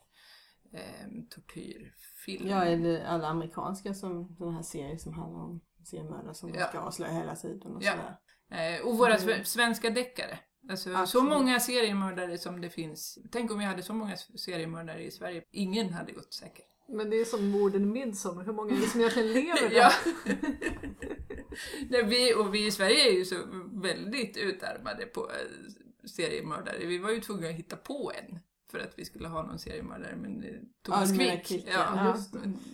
eh, 0.71 1.07
tortyrfilm. 1.29 2.47
Ja, 2.49 2.63
eller 2.65 3.05
alla 3.05 3.27
amerikanska 3.27 3.93
som 3.93 4.35
sådana 4.37 4.55
här 4.55 4.63
serier 4.63 4.97
som 4.97 5.13
handlar 5.13 5.39
om 5.39 5.61
seriemördare 5.87 6.33
som 6.33 6.53
Ja. 6.53 6.67
ska 6.67 6.79
avslöja 6.79 7.13
hela 7.13 7.35
tiden 7.35 7.75
och 7.75 7.83
Ja. 7.83 7.91
sådär. 7.91 8.75
Eh, 8.75 8.85
och 8.85 8.97
våra 8.97 9.15
Mm. 9.15 9.27
sve- 9.29 9.43
svenska 9.43 9.89
deckare. 9.89 10.39
Alltså, 10.69 11.05
så 11.05 11.23
många 11.23 11.59
seriemördare 11.59 12.37
som 12.37 12.61
det 12.61 12.69
finns. 12.69 13.17
Tänk 13.31 13.51
om 13.51 13.59
vi 13.59 13.65
hade 13.65 13.83
så 13.83 13.93
många 13.93 14.17
seriemördare 14.17 15.03
i 15.03 15.11
Sverige. 15.11 15.43
Ingen 15.51 15.93
hade 15.93 16.11
gått 16.11 16.33
säker. 16.33 16.65
Men 16.89 17.09
det 17.09 17.15
är 17.15 17.25
som 17.25 17.47
morden 17.49 17.81
i 17.81 17.85
Midsommar, 17.85 18.43
hur 18.45 18.53
många 18.53 18.75
är 18.75 18.79
det 18.79 18.87
som 18.87 18.99
egentligen 18.99 19.27
lever 19.33 19.69
där? 19.69 19.75
Ja. 19.75 19.91
Nej, 21.89 22.03
vi, 22.05 22.33
och 22.33 22.53
vi 22.53 22.65
i 22.65 22.71
Sverige 22.71 23.07
är 23.09 23.13
ju 23.13 23.25
så 23.25 23.35
väldigt 23.73 24.37
utarmade 24.37 25.05
på 25.05 25.29
eh, 25.29 25.71
seriemördare. 26.07 26.85
Vi 26.85 26.97
var 26.97 27.11
ju 27.11 27.19
tvungna 27.21 27.47
att 27.47 27.53
hitta 27.55 27.75
på 27.75 28.11
en 28.15 28.39
för 28.71 28.79
att 28.79 28.93
vi 28.99 29.05
skulle 29.05 29.27
ha 29.27 29.43
någon 29.43 29.59
seriemördare. 29.59 30.15
Men 30.15 30.43
Thomas 30.85 31.11
Ja, 31.11 31.37
Quick, 31.45 31.67
ja, 31.67 31.73
ja. 31.95 32.17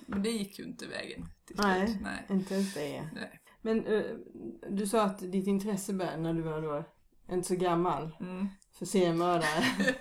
Men 0.08 0.24
det 0.24 0.30
gick 0.30 0.60
ju 0.60 0.66
inte 0.66 0.88
vägen 0.88 1.26
till 1.54 1.58
slut. 1.58 1.68
Nej. 1.68 1.98
Nej. 2.04 2.26
Inte 2.30 2.54
ens 2.54 2.74
det. 2.74 3.10
Nej. 3.16 3.40
Men 3.62 3.86
eh, 3.86 4.02
du 4.70 4.88
sa 4.88 5.02
att 5.04 5.20
ditt 5.32 5.48
intresse 5.48 5.94
började 5.94 6.18
när 6.18 6.34
du 6.34 6.42
var 6.42 6.62
då 6.62 6.84
inte 7.32 7.48
så 7.48 7.56
gammal 7.56 8.16
Mm. 8.20 8.48
för 8.80 8.86
seriemördare. 8.86 9.64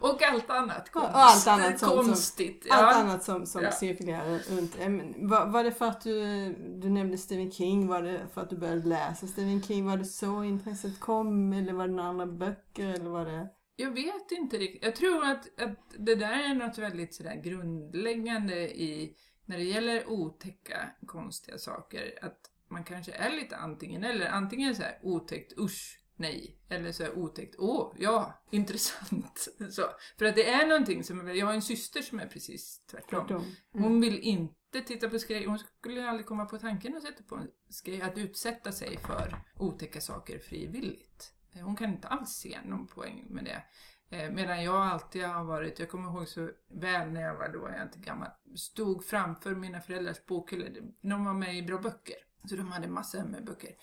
Och 0.00 0.22
allt 0.22 0.50
annat 0.50 0.86
Och 0.88 0.92
konst, 0.92 1.10
allt 1.14 1.46
annat 1.46 1.78
som- 1.78 1.88
som- 1.88 2.04
konstigt. 2.06 2.66
Allt 2.70 2.96
ja. 2.96 3.00
annat 3.00 3.24
som, 3.24 3.46
som 3.46 3.62
Ja. 3.62 3.70
cirkulerar 3.72 4.38
runt. 4.38 4.76
Eh, 4.80 4.88
Var, 5.28 5.46
var 5.46 5.64
det 5.64 5.72
för 5.72 5.86
att 5.86 6.00
du, 6.00 6.52
du 6.82 6.90
nämnde 6.90 7.18
Stephen 7.18 7.50
King? 7.52 7.86
Var 7.86 8.02
det 8.02 8.20
för 8.34 8.40
att 8.40 8.50
du 8.50 8.56
började 8.56 8.88
läsa 8.88 9.26
Stephen 9.26 9.62
King? 9.62 9.86
Var 9.86 9.96
det 9.96 10.04
så 10.04 10.44
intresset 10.44 11.00
kom? 11.00 11.52
Eller 11.52 11.72
var 11.72 11.86
det 11.88 11.94
några 11.94 12.08
andra 12.08 12.26
böcker? 12.26 12.88
Eller 12.88 13.10
var 13.10 13.24
det... 13.24 13.48
Jag 13.76 13.90
vet 13.90 14.30
inte 14.30 14.56
riktigt. 14.58 14.84
Jag 14.84 14.96
tror 14.96 15.24
att, 15.24 15.60
att 15.60 15.78
det 15.98 16.14
där 16.14 16.50
är 16.50 16.54
något 16.54 16.78
väldigt 16.78 17.14
sådär 17.14 17.40
grundläggande 17.44 18.54
i 18.80 19.14
när 19.50 19.58
det 19.58 19.64
gäller 19.64 20.08
otäcka, 20.08 20.90
konstiga 21.06 21.58
saker. 21.58 22.18
Att 22.22 22.50
man 22.68 22.84
kanske 22.84 23.12
är 23.12 23.30
lite 23.30 23.56
antingen 23.56 24.04
eller. 24.04 24.26
Antingen 24.26 24.74
så 24.74 24.82
här 24.82 24.98
otäckt, 25.02 25.58
usch, 25.58 26.00
nej. 26.16 26.58
Eller 26.68 26.92
så 26.92 27.02
här 27.02 27.18
otäckt, 27.18 27.54
åh, 27.58 27.94
ja, 27.98 28.42
intressant. 28.50 29.48
Så. 29.70 29.82
För 30.18 30.24
att 30.24 30.34
det 30.34 30.48
är 30.48 30.66
någonting 30.66 31.04
som, 31.04 31.36
jag 31.36 31.46
har 31.46 31.54
en 31.54 31.62
syster 31.62 32.02
som 32.02 32.20
är 32.20 32.26
precis 32.26 32.86
tvärtom. 32.86 33.26
Tvärtom. 33.26 33.54
Hon 33.72 34.00
vill 34.00 34.18
inte 34.18 34.80
titta 34.86 35.08
på 35.08 35.18
skräck. 35.18 35.46
Hon 35.46 35.58
skulle 35.58 36.08
aldrig 36.08 36.26
komma 36.26 36.44
på 36.44 36.58
tanken 36.58 36.96
att 36.96 37.02
sätta 37.02 37.22
på 37.22 37.36
en 37.36 37.48
skräck, 37.68 38.02
att 38.02 38.18
utsätta 38.18 38.72
sig 38.72 38.98
för 38.98 39.36
otäcka 39.58 40.00
saker 40.00 40.38
frivilligt. 40.38 41.32
Hon 41.54 41.76
kan 41.76 41.90
inte 41.90 42.08
alls 42.08 42.30
se 42.30 42.58
någon 42.64 42.86
poäng 42.86 43.26
med 43.28 43.44
det. 43.44 43.62
Eh, 44.10 44.30
medan 44.30 44.64
jag 44.64 44.76
alltid 44.76 45.24
har 45.24 45.44
varit, 45.44 45.78
jag 45.78 45.90
kommer 45.90 46.10
ihåg 46.10 46.28
så 46.28 46.50
väl 46.68 47.10
när 47.10 47.20
jag 47.20 47.36
var 47.36 47.48
då, 47.48 47.58
jag 47.58 47.76
är 47.76 47.82
inte 47.82 47.98
gammal, 47.98 48.28
stod 48.56 49.04
framför 49.04 49.54
mina 49.54 49.80
föräldrars 49.80 50.26
bokhyllor. 50.26 50.92
De 51.00 51.24
var 51.24 51.34
med 51.34 51.56
i 51.56 51.62
Bra 51.62 51.78
Böcker, 51.78 52.16
så 52.48 52.56
de 52.56 52.72
hade 52.72 52.88
massor 52.88 53.24
med 53.24 53.44
böcker. 53.44 53.74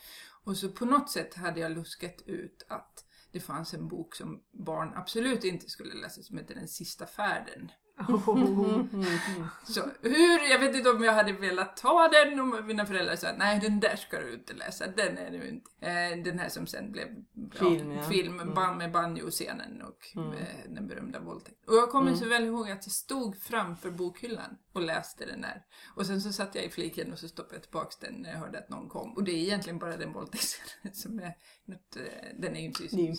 Och 0.44 0.58
så 0.58 0.70
på 0.70 0.86
något 0.86 1.10
sätt 1.10 1.34
hade 1.34 1.60
jag 1.60 1.72
luskat 1.72 2.22
ut 2.26 2.66
att 2.68 3.06
det 3.32 3.40
fanns 3.40 3.74
en 3.74 3.88
bok 3.88 4.16
som 4.16 4.44
barn 4.52 4.94
absolut 4.96 5.44
inte 5.44 5.70
skulle 5.70 5.94
läsa 5.94 6.22
som 6.22 6.38
heter 6.38 6.56
Den 6.56 6.68
sista 6.68 7.06
färden. 7.06 7.72
Så 9.64 9.82
hur, 10.02 10.52
jag 10.52 10.60
vet 10.60 10.76
inte 10.76 10.90
om 10.90 11.04
jag 11.04 11.14
hade 11.14 11.32
velat 11.34 11.78
ta 11.78 12.08
den 12.08 12.40
om 12.40 12.68
mina 12.68 12.86
föräldrar 12.86 13.16
sa 13.16 13.28
nej 13.38 13.60
den 13.60 13.80
där 13.80 13.96
ska 13.96 14.20
du 14.20 14.34
inte 14.34 14.54
läsa, 14.54 14.88
den 14.88 15.18
är 15.18 15.32
du 15.32 15.48
inte. 15.50 15.70
Eh, 15.82 16.24
den 16.24 16.40
här 16.40 16.50
som 16.50 16.68
sen 16.68 16.92
blev 16.92 17.08
Film, 17.54 17.92
ja. 17.92 18.04
film 18.04 18.40
Mm. 18.40 18.78
med 18.78 18.92
banjo-scenen 18.92 19.82
och 19.82 20.18
Mm. 20.22 20.32
eh, 20.34 20.46
den 20.70 20.88
berömda 20.88 21.20
våldtäkten. 21.20 21.64
Och 21.68 21.76
jag 21.76 21.90
kommer 21.90 22.08
Mm. 22.08 22.20
så 22.20 22.26
väl 22.30 22.44
ihåg 22.46 22.72
att 22.72 22.86
jag 22.86 22.92
stod 22.92 23.38
framför 23.42 23.92
bokhyllan 23.92 24.58
och 24.78 24.84
läste 24.84 25.26
den 25.26 25.42
där. 25.42 25.66
Och 25.96 26.06
sen 26.06 26.22
så 26.22 26.34
satt 26.34 26.56
jag 26.56 26.64
i 26.64 26.70
fliken 26.70 27.14
och 27.14 27.20
så 27.20 27.28
stoppade 27.28 27.56
jag 27.56 27.64
tillbaks 27.64 27.98
den 27.98 28.14
när 28.14 28.32
jag 28.32 28.40
hörde 28.40 28.60
att 28.60 28.70
någon 28.70 28.90
kom. 28.90 29.14
Och 29.14 29.24
det 29.24 29.32
är 29.32 29.38
egentligen 29.38 29.80
bara 29.80 29.98
den 29.98 30.14
våldtäktsscenen 30.14 30.94
som 30.94 31.20
är 31.20 31.34
något, 31.66 31.96
eh, 31.96 32.04
den 32.40 32.56
är 32.56 32.60
ju 32.60 32.66
inte 32.66 32.84
Det 32.84 32.96
är 32.96 33.00
ju 33.00 33.10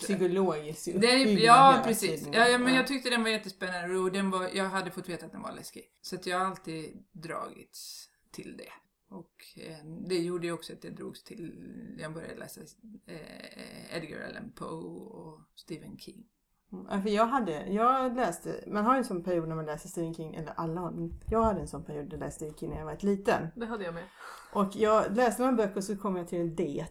det 0.99 1.11
är, 1.11 1.19
uppbyggnad 1.19 1.45
ja, 1.45 1.81
precis. 1.85 2.27
Ja, 2.33 2.47
ja, 2.47 2.57
men 2.57 2.73
jag 2.73 2.87
tyckte 2.87 3.09
den 3.09 3.23
var 3.23 3.29
jättespännande 3.29 3.97
och 3.97 4.11
den 4.11 4.29
var, 4.29 4.49
jag 4.53 4.69
hade 4.69 4.91
fått 4.91 5.09
veta 5.09 5.25
att 5.25 5.31
den 5.31 5.41
var 5.41 5.55
läskig. 5.55 5.83
Så 6.01 6.15
att 6.15 6.25
jag 6.25 6.39
har 6.39 6.45
alltid 6.45 7.03
dragits 7.11 8.09
till 8.31 8.57
det. 8.57 8.71
Och 9.09 9.45
eh, 9.55 9.85
det 9.85 10.17
gjorde 10.17 10.47
ju 10.47 10.53
också 10.53 10.73
att 10.73 10.83
jag 10.83 10.95
drogs 10.95 11.23
till, 11.23 11.53
jag 11.99 12.13
började 12.13 12.35
läsa 12.35 12.61
eh, 13.05 13.95
Edgar 13.97 14.27
Allan 14.27 14.51
Poe 14.55 14.69
och 14.69 15.41
Stephen 15.55 15.97
King. 15.97 16.25
För 16.69 17.09
jag 17.09 17.25
hade, 17.25 17.67
jag 17.67 18.15
läste, 18.15 18.63
man 18.67 18.85
har 18.85 18.93
ju 18.93 18.97
en 18.97 19.05
sån 19.05 19.23
period 19.23 19.47
när 19.47 19.55
man 19.55 19.65
läser 19.65 19.89
Stephen 19.89 20.13
King, 20.13 20.35
eller 20.35 20.53
alla 20.57 20.81
har, 20.81 21.09
jag 21.27 21.43
hade 21.43 21.59
en 21.59 21.67
sån 21.67 21.83
period 21.83 22.05
där 22.05 22.17
jag 22.17 22.19
läste 22.19 22.35
Stephen 22.37 22.55
King 22.57 22.69
när 22.69 22.77
jag 22.77 22.85
var 22.85 22.97
liten. 22.99 23.47
Det 23.55 23.65
hade 23.65 23.83
jag 23.83 23.93
med. 23.93 24.03
Och 24.53 24.75
jag 24.75 25.15
läste 25.15 25.41
några 25.41 25.55
böcker 25.55 25.77
och 25.77 25.83
så 25.83 25.97
kom 25.97 26.15
jag 26.15 26.27
till 26.27 26.41
en 26.41 26.55
Det, 26.55 26.85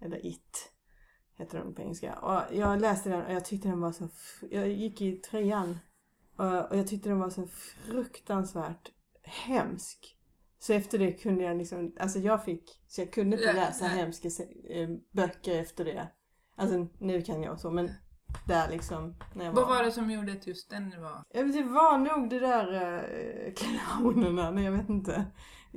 eller 0.00 0.26
It, 0.26 0.72
heter 1.36 1.58
den 1.58 1.74
på 1.74 1.82
engelska. 1.82 2.14
Och 2.14 2.56
jag 2.56 2.80
läste 2.80 3.10
den 3.10 3.26
och 3.26 3.32
jag 3.32 3.44
tyckte 3.44 3.68
den 3.68 3.80
var 3.80 3.92
så, 3.92 4.08
jag 4.50 4.68
gick 4.68 5.00
i 5.00 5.16
trean 5.16 5.78
och 6.36 6.76
jag 6.76 6.86
tyckte 6.86 7.08
den 7.08 7.18
var 7.18 7.30
så 7.30 7.46
fruktansvärt 7.46 8.92
hemsk. 9.22 10.14
Så 10.58 10.72
efter 10.72 10.98
det 10.98 11.12
kunde 11.12 11.44
jag 11.44 11.56
liksom, 11.56 11.96
alltså 12.00 12.18
jag 12.18 12.44
fick, 12.44 12.82
så 12.86 13.00
jag 13.00 13.12
kunde 13.12 13.36
inte 13.36 13.52
läsa 13.52 13.84
hemska 13.84 14.28
eh, 14.68 14.88
böcker 15.12 15.60
efter 15.60 15.84
det. 15.84 16.08
Alltså 16.56 16.86
nu 16.98 17.22
kan 17.22 17.42
jag 17.42 17.60
så, 17.60 17.70
men 17.70 17.90
där 18.46 18.68
liksom, 18.70 19.14
när 19.34 19.44
jag 19.44 19.52
Vad 19.52 19.68
var 19.68 19.82
det 19.82 19.92
som 19.92 20.10
gjorde 20.10 20.32
att 20.32 20.46
just 20.46 20.70
den 20.70 20.90
var... 21.02 21.22
Det 21.32 21.62
var 21.62 21.98
nog 21.98 22.30
det 22.30 22.38
där 22.38 22.72
äh, 23.46 23.52
clownerna, 23.54 24.50
nej 24.50 24.64
jag 24.64 24.72
vet 24.72 24.88
inte. 24.88 25.24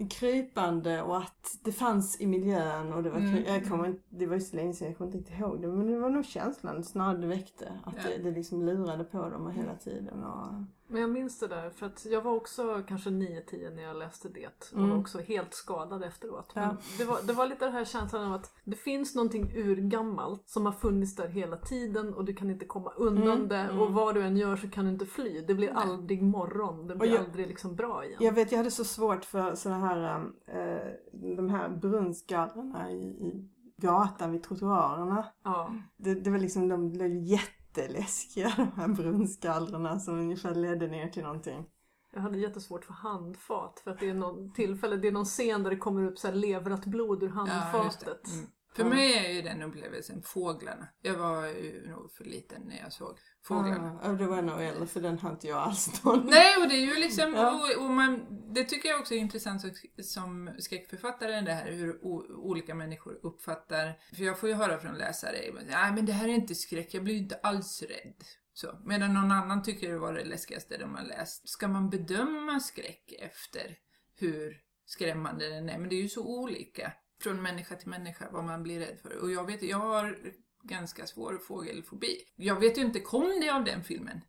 Krypande 0.09 1.01
och 1.01 1.17
att 1.17 1.57
det 1.63 1.71
fanns 1.71 2.21
i 2.21 2.27
miljön 2.27 2.93
och 2.93 3.03
det 3.03 3.09
var, 3.09 3.17
Mm. 3.17 3.43
jag 3.47 3.67
kommer 3.69 3.85
inte, 3.87 4.01
det 4.09 4.25
var 4.25 4.35
ju 4.35 4.41
så 4.41 4.55
länge 4.55 4.73
sedan 4.73 4.87
jag 4.87 4.97
kommer 4.97 5.07
inte 5.07 5.17
riktigt 5.17 5.39
ihåg 5.39 5.61
det. 5.61 5.67
Men 5.67 5.87
det 5.87 5.99
var 5.99 6.09
nog 6.09 6.25
känslan 6.25 6.83
snarare 6.83 7.17
det 7.17 7.27
väckte. 7.27 7.79
Att 7.83 7.93
Ja. 7.97 8.03
det, 8.09 8.23
det 8.23 8.31
liksom 8.31 8.65
lurade 8.65 9.03
på 9.03 9.29
dem 9.29 9.51
hela 9.51 9.75
tiden. 9.75 10.23
Och, 10.23 10.47
Men 10.91 11.01
jag 11.01 11.09
minns 11.09 11.39
det 11.39 11.47
där 11.47 11.69
för 11.69 11.85
att 11.85 12.05
jag 12.05 12.21
var 12.21 12.31
också 12.31 12.83
kanske 12.87 13.09
9-10 13.09 13.75
när 13.75 13.83
jag 13.83 13.95
läste 13.95 14.29
det 14.29 14.47
och 14.71 14.77
Mm. 14.77 14.89
var 14.89 14.97
också 14.97 15.19
helt 15.19 15.53
skadad 15.53 16.03
efteråt. 16.03 16.51
Ja. 16.55 16.75
Det, 16.97 17.05
var, 17.05 17.21
det 17.27 17.33
var 17.33 17.47
lite 17.47 17.65
den 17.65 17.73
här 17.73 17.85
känslan 17.85 18.23
av 18.27 18.33
att 18.33 18.53
det 18.63 18.75
finns 18.75 19.15
någonting 19.15 19.51
urgammalt 19.55 20.49
som 20.49 20.65
har 20.65 20.73
funnits 20.73 21.15
där 21.15 21.27
hela 21.27 21.57
tiden 21.57 22.13
och 22.13 22.25
du 22.25 22.33
kan 22.33 22.49
inte 22.49 22.65
komma 22.65 22.91
undan 22.97 23.27
Mm, 23.37 23.47
det 23.47 23.57
mm. 23.57 23.79
och 23.79 23.93
vad 23.93 24.15
du 24.15 24.21
än 24.21 24.37
gör 24.37 24.55
så 24.55 24.69
kan 24.69 24.85
du 24.85 24.91
inte 24.91 25.05
fly. 25.05 25.41
Det 25.47 25.53
blir 25.55 25.73
Nej. 25.73 25.83
aldrig 25.83 26.23
morgon, 26.23 26.87
det 26.87 26.95
blir 26.95 27.09
jag- 27.09 27.25
aldrig 27.25 27.47
liksom 27.47 27.75
bra 27.75 28.05
igen. 28.05 28.17
jag 28.21 28.31
vet 28.33 28.51
jag 28.51 28.57
hade 28.57 28.71
så 28.71 28.83
svårt 28.85 29.25
för 29.25 29.55
sådana 29.55 29.87
här, 29.87 30.15
äh, 30.47 30.91
de 31.37 31.49
här 31.49 31.69
brunnsgallrarna 31.69 32.91
i, 32.91 32.95
i 33.03 33.49
gatan 33.77 34.31
vid 34.31 34.43
trottoarerna. 34.43 35.25
Ja. 35.43 35.73
Det, 35.97 36.13
det 36.15 36.29
var 36.29 36.37
liksom, 36.39 36.67
de 36.69 36.91
blev 36.91 37.11
jätteläskiga 37.77 38.53
de 38.57 38.71
här 38.81 38.87
brunnsgallrarna 38.87 39.99
som 39.99 40.19
ungefär 40.19 40.55
ledde 40.55 40.87
ner 40.87 41.07
till 41.09 41.23
någonting. 41.23 41.65
Jag 42.13 42.21
hade 42.21 42.37
jättesvårt 42.37 42.85
för 42.85 42.93
handfat 42.93 43.81
för 43.83 43.91
att 43.91 43.99
det 43.99 44.09
är 44.09 44.13
någon 44.13 44.53
tillfälle, 44.53 44.95
det 44.97 45.07
är 45.07 45.11
någon 45.11 45.25
scen 45.25 45.63
där 45.63 45.69
det 45.69 45.77
kommer 45.77 46.07
upp 46.07 46.19
så 46.19 46.27
här 46.27 46.35
leverat 46.35 46.85
blod 46.85 47.23
ur 47.23 47.27
Ja, 47.27 47.33
handfatet. 47.33 48.27
Mm. 48.33 48.47
För 48.75 48.83
mig 48.85 49.13
är 49.13 49.31
ju 49.31 49.41
den 49.41 49.61
upplevelsen 49.61 50.21
fåglarna. 50.21 50.87
Jag 51.01 51.17
var 51.17 51.47
ju 51.47 51.87
nog 51.89 52.11
för 52.11 52.23
liten 52.23 52.61
när 52.65 52.79
jag 52.79 52.93
såg 52.93 53.17
fåglarna. 53.43 53.99
Ah, 54.03 54.11
det 54.11 54.27
var 54.27 54.41
nog 54.41 54.61
äldre 54.61 54.87
för 54.87 55.01
den 55.01 55.19
har 55.19 55.31
inte 55.31 55.47
jag 55.47 55.57
alls 55.57 56.03
någon. 56.03 56.25
Nej, 56.25 56.57
och 56.61 56.69
det 56.69 56.75
är 56.75 56.85
ju 56.85 56.95
liksom, 56.95 57.33
Ja. 57.33 57.53
och, 57.53 57.85
och 57.85 57.91
man, 57.91 58.25
det 58.53 58.63
tycker 58.63 58.89
jag 58.89 58.99
också 58.99 59.13
är 59.13 59.17
intressant 59.17 59.61
som, 60.03 60.55
skräckförfattare 60.59 61.41
det 61.41 61.53
här 61.53 61.71
hur 61.71 62.05
o, 62.05 62.25
olika 62.29 62.75
människor 62.75 63.19
uppfattar, 63.23 63.99
för 64.15 64.23
jag 64.23 64.39
får 64.39 64.49
ju 64.49 64.55
höra 64.55 64.79
från 64.79 64.97
läsare, 64.97 65.37
nej 65.67 65.91
men 65.95 66.05
det 66.05 66.13
här 66.13 66.27
är 66.27 66.33
inte 66.33 66.55
skräck, 66.55 66.93
jag 66.93 67.03
blir 67.03 67.13
ju 67.13 67.19
inte 67.19 67.35
alls 67.35 67.81
rädd. 67.81 68.23
Så. 68.53 68.79
Medan 68.85 69.13
någon 69.13 69.31
annan 69.31 69.63
tycker 69.63 69.91
det 69.91 69.99
var 69.99 70.13
det 70.13 70.25
läskigaste 70.25 70.77
de 70.77 70.95
har 70.95 71.03
läst. 71.03 71.49
Ska 71.49 71.67
man 71.67 71.89
bedöma 71.89 72.59
skräck 72.59 73.13
efter 73.19 73.77
hur 74.15 74.61
skrämmande 74.85 75.49
den 75.49 75.69
är? 75.69 75.77
Men 75.79 75.89
det 75.89 75.95
är 75.95 76.01
ju 76.01 76.09
så 76.09 76.25
olika 76.25 76.93
från 77.21 77.41
människa 77.41 77.75
till 77.75 77.89
människa 77.89 78.29
vad 78.31 78.43
man 78.43 78.63
blir 78.63 78.79
rädd 78.79 78.99
för. 79.01 79.17
Och 79.17 79.31
jag 79.31 79.45
vet, 79.45 79.63
jag 79.63 79.77
har 79.77 80.17
ganska 80.63 81.07
svår 81.07 81.37
fågelfobi. 81.47 82.17
Jag 82.35 82.59
vet 82.59 82.77
ju 82.77 82.81
inte, 82.81 82.99
kom 82.99 83.39
det 83.41 83.49
av 83.49 83.63
den 83.63 83.83
filmen? 83.83 84.21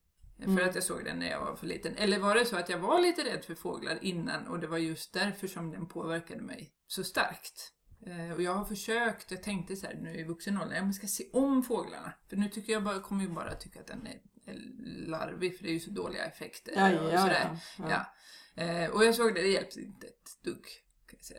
För 0.44 0.60
att 0.68 0.74
jag 0.74 0.84
såg 0.84 1.04
den 1.04 1.18
när 1.18 1.30
jag 1.30 1.40
var 1.40 1.56
för 1.56 1.66
liten. 1.66 1.96
Eller 1.96 2.18
var 2.18 2.34
det 2.34 2.44
så 2.46 2.56
att 2.56 2.68
jag 2.68 2.78
var 2.78 3.00
lite 3.00 3.24
rädd 3.24 3.44
för 3.44 3.54
fåglar 3.54 3.98
innan 4.02 4.46
och 4.46 4.58
det 4.60 4.66
var 4.66 4.78
just 4.78 5.12
därför 5.12 5.46
som 5.46 5.70
den 5.70 5.86
påverkade 5.86 6.42
mig 6.42 6.72
så 6.86 7.04
starkt. 7.04 7.72
Eh, 8.06 8.32
och 8.32 8.42
jag 8.42 8.54
har 8.54 8.64
försökt, 8.64 9.30
jag 9.30 9.42
tänkte 9.42 9.76
så 9.76 9.86
här 9.86 9.94
nu 9.94 10.14
i 10.16 10.24
vuxen 10.24 10.58
ålder, 10.58 10.76
jag 10.76 10.94
ska 10.94 11.06
se 11.06 11.24
om 11.32 11.62
fåglarna. 11.62 12.12
För 12.28 12.36
nu 12.36 12.48
tycker 12.48 12.72
jag 12.72 12.84
bara, 12.84 13.00
kommer 13.00 13.22
ju 13.24 13.30
bara 13.30 13.54
tycka 13.54 13.80
att 13.80 13.86
den 13.86 14.06
är, 14.06 14.20
larvig 15.08 15.56
för 15.56 15.64
det 15.64 15.70
är 15.70 15.74
ju 15.74 15.80
så 15.80 15.90
dåliga 15.90 16.24
effekter 16.24 16.72
Ja, 16.76 17.00
och 17.00 17.12
ja, 17.12 17.18
sådär. 17.18 17.56
ja. 17.78 18.06
Ja. 18.56 18.62
Eh, 18.62 18.90
och 18.90 19.04
jag 19.04 19.14
såg 19.14 19.34
det, 19.34 19.42
det 19.42 19.48
hjälpte 19.48 19.80
inte 19.80 20.06
ett 20.06 20.42
dugg. 20.44 20.66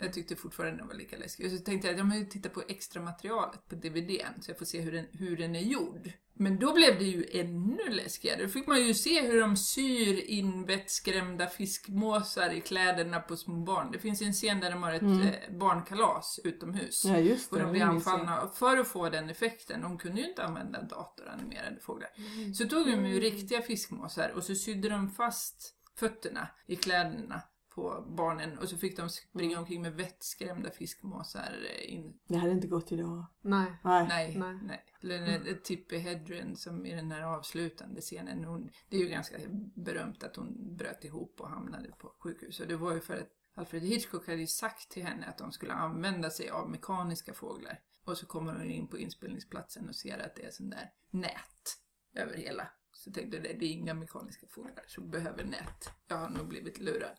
Jag 0.01 0.13
tyckte 0.13 0.35
fortfarande 0.35 0.77
den 0.77 0.87
var 0.87 0.95
lika 0.95 1.17
läskig. 1.17 1.51
Så 1.51 1.57
tänkte 1.57 1.87
jag 1.87 1.93
att 1.93 1.97
jag 1.97 2.07
måste 2.07 2.25
titta 2.25 2.49
på 2.49 2.63
extra 2.67 3.01
materialet 3.01 3.69
på 3.69 3.75
DVDn 3.75 4.41
så 4.41 4.51
jag 4.51 4.57
får 4.57 4.65
se 4.65 4.81
hur 4.81 4.91
den, 4.91 5.05
hur 5.11 5.37
den 5.37 5.55
är 5.55 5.61
gjord. 5.61 6.11
Men 6.35 6.59
då 6.59 6.73
blev 6.73 6.99
det 6.99 7.05
ju 7.05 7.25
ännu 7.31 7.89
läskigare. 7.89 8.43
Då 8.43 8.49
fick 8.49 8.67
man 8.67 8.87
ju 8.87 8.93
se 8.93 9.21
hur 9.21 9.41
de 9.41 9.57
syr 9.57 10.19
in 10.19 10.65
vettskrämda 10.65 11.47
fiskmåsar 11.47 12.49
i 12.49 12.61
kläderna 12.61 13.19
på 13.19 13.35
små 13.35 13.55
barn. 13.55 13.89
Det 13.91 13.99
finns 13.99 14.21
en 14.21 14.33
scen 14.33 14.59
där 14.59 14.71
de 14.71 14.83
har 14.83 14.93
ett 14.93 15.01
eh, 15.01 15.57
barnkalas 15.57 16.39
utomhus. 16.43 17.05
Ja, 17.05 17.17
just 17.17 17.49
det. 17.49 17.55
Och 17.55 17.61
de 17.61 17.71
blir 17.71 17.83
anfallna. 17.83 18.51
För 18.55 18.77
att 18.77 18.87
få 18.87 19.09
den 19.09 19.29
effekten, 19.29 19.81
de 19.81 19.97
kunde 19.97 20.21
ju 20.21 20.29
inte 20.29 20.43
använda 20.43 20.81
datoranimerade 20.81 21.79
fåglar. 21.79 22.09
Så 22.53 22.67
tog 22.67 22.85
de 22.85 23.05
ju 23.05 23.19
riktiga 23.19 23.61
fiskmåsar 23.61 24.29
och 24.29 24.43
så 24.43 24.55
sydde 24.55 24.89
de 24.89 25.09
fast 25.09 25.75
fötterna 25.95 26.47
i 26.67 26.75
kläderna 26.75 27.41
på 27.75 28.05
barnen 28.07 28.57
och 28.57 28.69
så 28.69 28.77
fick 28.77 28.97
de 28.97 29.09
springa 29.09 29.59
omkring 29.59 29.81
med 29.81 29.93
vettskrämda 29.93 30.71
fiskmåsar 30.71 31.65
eh, 31.69 31.93
in. 31.93 32.19
Det 32.27 32.37
hade 32.37 32.51
inte 32.51 32.67
gått 32.67 32.91
idag. 32.91 33.25
Nej. 33.41 33.71
Nej. 33.83 34.07
Nej, 34.07 34.37
Nej. 34.37 34.59
nej. 34.63 34.85
Eller 35.01 35.35
mm. 35.35 35.57
Tippi 35.63 35.97
Hedren 35.97 36.55
som 36.55 36.85
i 36.85 36.95
den 36.95 37.11
här 37.11 37.21
avslutande 37.21 38.01
scenen, 38.01 38.43
hon, 38.43 38.69
det 38.89 38.97
är 38.97 39.01
ju 39.01 39.09
ganska 39.09 39.37
berömt 39.75 40.23
att 40.23 40.35
hon 40.35 40.75
bröt 40.75 41.03
ihop 41.03 41.41
och 41.41 41.49
hamnade 41.49 41.89
på 41.97 42.15
sjukhus. 42.19 42.59
Och 42.59 42.67
det 42.67 42.75
var 42.75 42.93
ju 42.93 42.99
för 42.99 43.13
att 43.13 43.29
Alfred 43.55 43.83
Hitchcock 43.83 44.27
hade 44.27 44.39
ju 44.39 44.47
sagt 44.47 44.91
till 44.91 45.03
henne 45.03 45.25
att 45.25 45.37
de 45.37 45.51
skulle 45.51 45.73
använda 45.73 46.29
sig 46.29 46.49
av 46.49 46.69
mekaniska 46.69 47.33
fåglar. 47.33 47.79
Och 48.05 48.17
så 48.17 48.25
kommer 48.25 48.53
hon 48.53 48.71
in 48.71 48.87
på 48.87 48.97
inspelningsplatsen 48.97 49.89
och 49.89 49.95
ser 49.95 50.19
att 50.19 50.35
det 50.35 50.45
är 50.45 50.51
sån 50.51 50.69
där 50.69 50.91
nät 51.09 51.77
över 52.15 52.37
hela. 52.37 52.67
Så 52.91 53.11
tänkte 53.11 53.37
jag, 53.37 53.43
det 53.43 53.53
det 53.53 53.65
är 53.65 53.71
inga 53.71 53.93
mekaniska 53.93 54.47
fåglar 54.49 54.85
som 54.87 55.09
behöver 55.09 55.43
nät. 55.43 55.89
Jag 56.07 56.17
har 56.17 56.29
nog 56.29 56.47
blivit 56.47 56.79
lurad. 56.79 57.17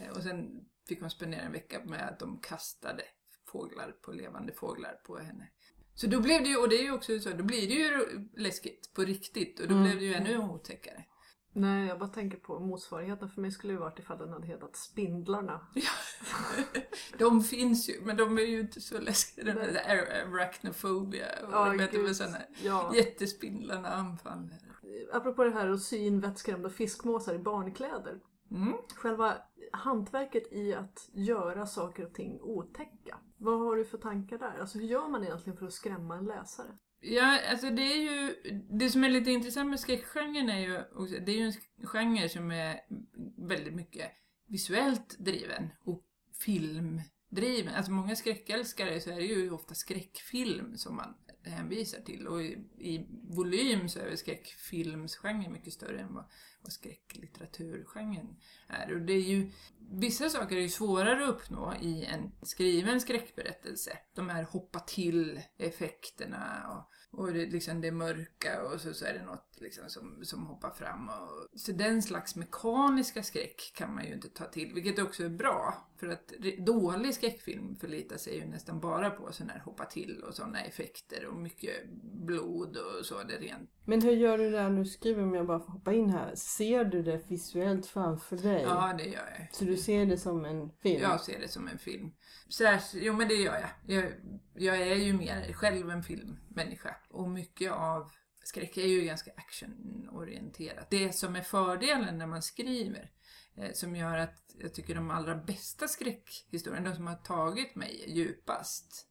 Eh, 0.00 0.10
Och 0.16 0.22
sen 0.22 0.64
fick 0.88 1.00
hon 1.00 1.10
spendera 1.10 1.40
en 1.40 1.52
vecka 1.52 1.80
med 1.84 2.08
att 2.08 2.18
de 2.18 2.38
kastade 2.40 3.02
fåglar 3.52 3.92
på 4.02 4.12
levande 4.12 4.52
fåglar 4.52 4.92
på 5.06 5.18
henne. 5.18 5.48
Så 5.94 6.06
då 6.06 6.20
blev 6.20 6.42
det 6.42 6.48
ju, 6.48 6.56
och 6.56 6.68
det 6.68 6.76
är 6.78 6.82
ju 6.82 6.92
också 6.92 7.18
så, 7.18 7.30
då 7.30 7.44
blir 7.44 7.68
det 7.68 7.74
ju 7.74 8.28
läskigt 8.36 8.94
på 8.94 9.02
riktigt 9.02 9.60
och 9.60 9.68
då 9.68 9.74
Mm. 9.74 9.84
blev 9.86 9.98
det 9.98 10.04
ju 10.04 10.14
ännu 10.14 10.38
otäckare. 10.38 11.04
Nej, 11.52 11.88
jag 11.88 11.98
bara 11.98 12.08
tänker 12.08 12.38
på 12.38 12.60
motsvarigheten 12.60 13.28
för 13.30 13.40
mig 13.40 13.50
skulle 13.50 13.72
ju 13.72 13.78
varit 13.78 13.98
ifall 13.98 14.18
den 14.18 14.32
hade 14.32 14.46
hetat 14.46 14.76
Spindlarna. 14.76 15.66
de 17.18 17.42
finns 17.42 17.88
ju, 17.88 18.00
men 18.02 18.16
de 18.16 18.38
är 18.38 18.42
ju 18.42 18.60
inte 18.60 18.80
så 18.80 18.98
läskiga. 18.98 19.44
Den 19.44 19.56
där 19.56 19.74
ar- 19.88 20.34
arachnofobia 20.34 21.26
och 21.46 21.52
Ja, 21.52 21.64
väl 21.64 21.88
gud. 21.90 22.16
sådana 22.16 22.38
Ja. 22.62 22.92
jättespindlarna 22.94 23.88
anfaller. 23.88 24.58
Apropå 25.12 25.44
det 25.44 25.50
här 25.50 25.68
att 25.70 25.82
sy 25.82 25.96
in 25.96 26.20
vettskrämda 26.20 26.70
fiskmåsar 26.70 27.34
i 27.34 27.38
barnkläder. 27.38 28.20
Mm. 28.50 28.74
Själva 28.94 29.36
hantverket 29.72 30.52
i 30.52 30.74
att 30.74 31.08
göra 31.12 31.66
saker 31.66 32.06
och 32.06 32.14
ting 32.14 32.40
otäcka. 32.40 33.18
Vad 33.36 33.58
har 33.58 33.76
du 33.76 33.84
för 33.84 33.98
tankar 33.98 34.38
där? 34.38 34.58
Alltså 34.60 34.78
hur 34.78 34.86
gör 34.86 35.08
man 35.08 35.24
egentligen 35.24 35.56
för 35.56 35.66
att 35.66 35.72
skrämma 35.72 36.16
en 36.16 36.24
läsare? 36.24 36.78
Ja, 37.00 37.38
alltså 37.50 37.70
det 37.70 37.82
är 37.82 37.96
ju, 37.96 38.34
det 38.70 38.90
som 38.90 39.04
är 39.04 39.08
lite 39.08 39.30
intressant 39.30 39.70
med 39.70 39.80
skräckgenren 39.80 40.48
är 40.48 40.58
ju 40.58 40.72
det 41.20 41.32
är 41.32 41.36
ju 41.36 41.44
en 41.46 41.86
genre 41.86 42.28
som 42.28 42.50
är 42.50 42.80
väldigt 43.48 43.74
mycket 43.74 44.10
visuellt 44.46 45.18
driven 45.18 45.70
och 45.84 46.04
filmdriven. 46.44 47.74
Alltså 47.74 47.92
många 47.92 48.16
skräckälskare 48.16 49.00
så 49.00 49.10
är 49.10 49.16
det 49.16 49.22
ju 49.22 49.50
ofta 49.50 49.74
skräckfilm 49.74 50.76
som 50.76 50.96
man 50.96 51.14
hänvisar 51.44 52.00
till 52.00 52.26
och 52.26 52.42
i, 52.42 52.58
i 52.78 53.06
volym 53.28 53.88
så 53.88 53.98
är 53.98 54.04
väl 54.04 54.18
skräckfilmsgenren 54.18 55.52
mycket 55.52 55.72
större 55.72 56.00
än 56.00 56.14
vad, 56.14 56.24
vad 56.62 56.72
skräcklitteraturgenren 56.72 58.36
är. 58.68 58.94
Och 58.94 59.00
det 59.00 59.12
är 59.12 59.20
ju, 59.20 59.50
vissa 59.90 60.28
saker 60.28 60.56
är 60.56 60.60
ju 60.60 60.68
svårare 60.68 61.24
att 61.24 61.30
uppnå 61.30 61.74
i 61.82 62.04
en 62.04 62.32
skriven 62.42 63.00
skräckberättelse. 63.00 63.98
De 64.14 64.28
här 64.28 64.42
hoppa 64.42 64.80
till 64.80 65.40
effekterna 65.58 66.66
och, 66.70 67.20
och 67.20 67.32
det, 67.32 67.46
liksom 67.46 67.80
det 67.80 67.92
mörka 67.92 68.62
och 68.62 68.80
så, 68.80 68.94
så 68.94 69.04
är 69.04 69.14
det 69.14 69.24
något 69.24 69.49
liksom 69.60 69.88
som, 69.88 70.24
som 70.24 70.46
hoppar 70.46 70.70
fram. 70.70 71.08
Och, 71.08 71.60
så 71.60 71.72
den 71.72 72.02
slags 72.02 72.36
mekaniska 72.36 73.22
skräck 73.22 73.72
kan 73.74 73.94
man 73.94 74.06
ju 74.06 74.14
inte 74.14 74.28
ta 74.28 74.44
till, 74.44 74.74
vilket 74.74 74.98
också 74.98 75.24
är 75.24 75.28
bra. 75.28 75.86
För 75.96 76.08
att 76.08 76.32
dålig 76.58 77.14
skräckfilm 77.14 77.76
förlitar 77.76 78.16
sig 78.16 78.36
ju 78.36 78.46
nästan 78.46 78.80
bara 78.80 79.10
på 79.10 79.32
sådana 79.32 79.52
här 79.52 79.60
hoppa 79.60 79.84
till 79.84 80.24
och 80.28 80.34
sådana 80.34 80.60
effekter 80.60 81.26
och 81.26 81.36
mycket 81.36 81.90
blod 82.02 82.76
och 82.76 83.06
så. 83.06 83.14
Det 83.22 83.36
rent 83.36 83.70
Men 83.84 84.02
hur 84.02 84.12
gör 84.12 84.38
du 84.38 84.50
när 84.50 84.70
du 84.70 84.84
skriver, 84.84 85.22
om 85.22 85.34
jag 85.34 85.46
bara 85.46 85.60
får 85.60 85.72
hoppa 85.72 85.92
in 85.92 86.10
här? 86.10 86.34
Ser 86.34 86.84
du 86.84 87.02
det 87.02 87.30
visuellt 87.30 87.86
framför 87.86 88.36
dig? 88.36 88.62
Ja, 88.62 88.94
det 88.98 89.04
gör 89.04 89.36
jag. 89.38 89.48
Så 89.52 89.64
du 89.64 89.76
ser 89.76 90.06
det 90.06 90.18
som 90.18 90.44
en 90.44 90.70
film? 90.82 91.02
Jag 91.02 91.20
ser 91.20 91.40
det 91.40 91.48
som 91.48 91.68
en 91.68 91.78
film. 91.78 92.12
Särskilt, 92.48 93.04
jo 93.04 93.12
men 93.12 93.28
det 93.28 93.34
gör 93.34 93.54
jag. 93.86 93.96
jag. 93.96 94.12
Jag 94.54 94.80
är 94.80 94.94
ju 94.94 95.12
mer 95.12 95.52
själv 95.52 95.90
en 95.90 96.02
filmmänniska. 96.02 96.96
Och 97.10 97.28
mycket 97.30 97.72
av 97.72 98.10
skräck 98.50 98.76
är 98.76 98.86
ju 98.86 99.02
ganska 99.02 99.30
actionorienterat. 99.36 100.90
Det 100.90 101.12
som 101.12 101.36
är 101.36 101.42
fördelen 101.42 102.18
när 102.18 102.26
man 102.26 102.42
skriver, 102.42 103.10
eh, 103.56 103.72
som 103.72 103.96
gör 103.96 104.18
att 104.18 104.54
jag 104.58 104.74
tycker 104.74 104.94
de 104.94 105.10
allra 105.10 105.34
bästa 105.34 105.88
skräckhistorierna, 105.88 106.90
de 106.90 106.96
som 106.96 107.06
har 107.06 107.16
tagit 107.16 107.74
mig 107.74 108.04
djupast, 108.08 109.06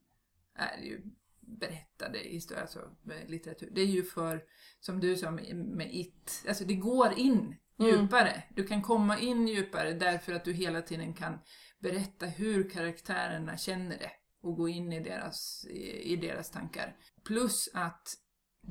är 0.55 0.77
ju 0.77 1.01
berättade 1.39 2.19
historier, 2.19 2.61
alltså 2.61 2.95
litteratur. 3.27 3.69
Det 3.71 3.81
är 3.81 3.85
ju 3.85 4.03
för, 4.03 4.43
som 4.79 4.99
du 4.99 5.17
sa 5.17 5.31
med, 5.31 5.89
It, 5.91 6.45
alltså 6.47 6.65
det 6.65 6.75
går 6.75 7.13
in 7.19 7.55
djupare. 7.79 8.43
Du 8.55 8.63
kan 8.63 8.81
komma 8.81 9.19
in 9.19 9.47
djupare 9.47 9.93
därför 9.93 10.33
att 10.33 10.45
du 10.45 10.53
hela 10.53 10.81
tiden 10.81 11.13
kan 11.13 11.39
berätta 11.79 12.25
hur 12.25 12.69
karaktärerna 12.69 13.57
känner 13.57 13.97
det 13.97 14.11
och 14.41 14.55
gå 14.55 14.69
in 14.69 14.93
i 14.93 14.99
deras, 14.99 15.65
i, 15.69 16.13
i 16.13 16.15
deras 16.15 16.51
tankar. 16.51 16.95
Plus 17.23 17.69
att, 17.73 18.13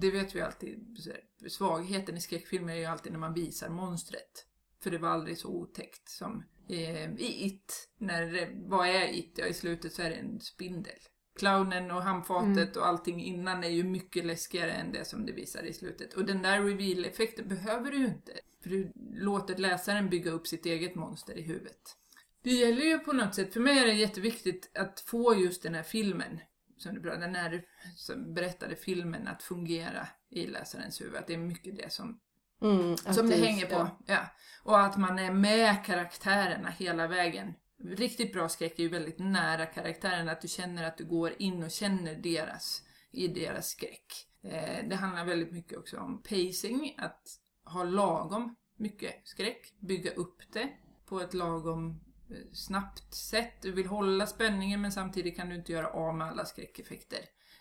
det 0.01 0.11
vet 0.11 0.35
vi 0.35 0.41
alltid, 0.41 0.79
svagheten 1.49 2.17
i 2.17 2.21
skräckfilmer 2.21 2.73
är 2.73 2.79
ju 2.79 2.85
alltid 2.85 3.13
när 3.13 3.19
man 3.19 3.35
visar 3.35 3.69
monstret. 3.69 4.47
För 4.83 4.91
det 4.91 4.99
var 4.99 5.09
aldrig 5.09 5.39
så 5.39 5.49
otäckt 5.49 6.09
som 6.09 6.45
eh, 6.69 7.15
i 7.15 7.47
It. 7.47 7.89
När, 7.99 8.51
vad 8.69 8.89
är 8.89 9.15
It? 9.15 9.33
Ja, 9.35 9.47
i 9.47 9.55
slutet 9.55 9.93
så 9.93 10.03
är 10.03 10.11
det 10.11 10.17
en 10.17 10.41
spindel. 10.41 10.99
Clownen 11.39 11.91
och 11.91 12.03
handfatet 12.03 12.77
och 12.77 12.87
allting 12.87 13.25
innan 13.25 13.65
är 13.65 13.69
ju 13.69 13.85
mycket 13.85 14.25
läskigare 14.25 14.73
än 14.73 14.93
det 14.93 15.05
som 15.05 15.27
det 15.27 15.33
visar 15.33 15.63
i 15.63 15.73
slutet. 15.73 16.15
Och 16.15 16.25
den 16.25 16.43
där 16.43 16.63
reveal-effekten 16.63 17.49
behöver 17.49 17.91
du 17.91 17.99
ju 17.99 18.07
inte. 18.07 18.33
För 18.63 18.71
du 18.71 18.93
låter 19.13 19.57
läsaren 19.57 20.09
bygga 20.09 20.31
upp 20.31 20.47
sitt 20.47 20.67
eget 20.67 20.95
monster 20.95 21.39
i 21.39 21.43
huvudet. 21.43 21.97
Det 22.43 22.51
gäller 22.51 22.83
ju 22.83 22.99
på 22.99 23.13
något 23.13 23.35
sätt, 23.35 23.53
för 23.53 23.61
mig 23.61 23.79
är 23.79 23.87
det 23.87 23.93
jätteviktigt 23.93 24.71
att 24.75 25.01
få 25.01 25.35
just 25.35 25.63
den 25.63 25.75
här 25.75 25.83
filmen, 25.83 26.41
som 26.79 26.95
du 26.95 27.01
den 27.01 27.35
här 27.35 27.63
som 27.97 28.35
berättade 28.35 28.77
filmen 28.77 29.29
att 29.29 29.43
fungera 29.43 30.09
i 30.31 30.47
läsarens 30.47 31.01
huvud. 31.01 31.17
Att 31.17 31.27
det 31.27 31.35
är 31.35 31.39
mycket 31.39 31.77
det 31.77 31.93
som 31.93 32.21
Mm, 32.63 32.97
som 32.97 33.29
det 33.29 33.37
hänger 33.37 33.67
på. 33.67 33.73
ja. 33.75 33.99
Ja. 34.07 34.27
Och 34.63 34.81
att 34.81 34.97
man 34.97 35.19
är 35.19 35.33
med 35.33 35.85
karaktärerna 35.85 36.71
hela 36.71 37.07
vägen. 37.07 37.55
Riktigt 37.85 38.33
bra 38.33 38.49
skräck 38.49 38.79
är 38.79 38.83
ju 38.83 38.89
väldigt 38.89 39.19
nära 39.19 39.67
karaktärerna, 39.67 40.33
att 40.33 40.41
du 40.41 40.49
känner 40.49 40.85
att 40.85 40.97
du 40.97 41.05
går 41.05 41.33
in 41.39 41.63
och 41.63 41.71
känner 41.71 42.15
deras, 42.15 42.83
i 43.11 43.29
deras 43.29 43.69
skräck. 43.69 44.27
Eh, 44.43 44.89
det 44.89 44.97
handlar 44.97 45.25
väldigt 45.25 45.53
mycket 45.53 45.79
också 45.79 45.99
om 45.99 46.23
pacing, 46.23 46.95
att 46.99 47.23
ha 47.65 47.85
lagom 47.85 48.57
mycket 48.77 49.29
skräck, 49.29 49.75
bygga 49.81 50.11
upp 50.11 50.43
det 50.53 50.69
på 51.07 51.21
ett 51.21 51.35
lagom 51.35 52.01
snabbt 52.53 53.15
sätt. 53.15 53.63
Du 53.63 53.73
vill 53.73 53.87
hålla 53.87 54.27
spänningen 54.27 54.81
men 54.81 54.93
samtidigt 54.93 55.37
kan 55.37 55.49
du 55.49 55.55
inte 55.55 55.73
göra 55.73 55.89
av 55.89 56.15
med 56.15 56.27
alla 56.27 56.45
skräckeffekter. 56.45 57.19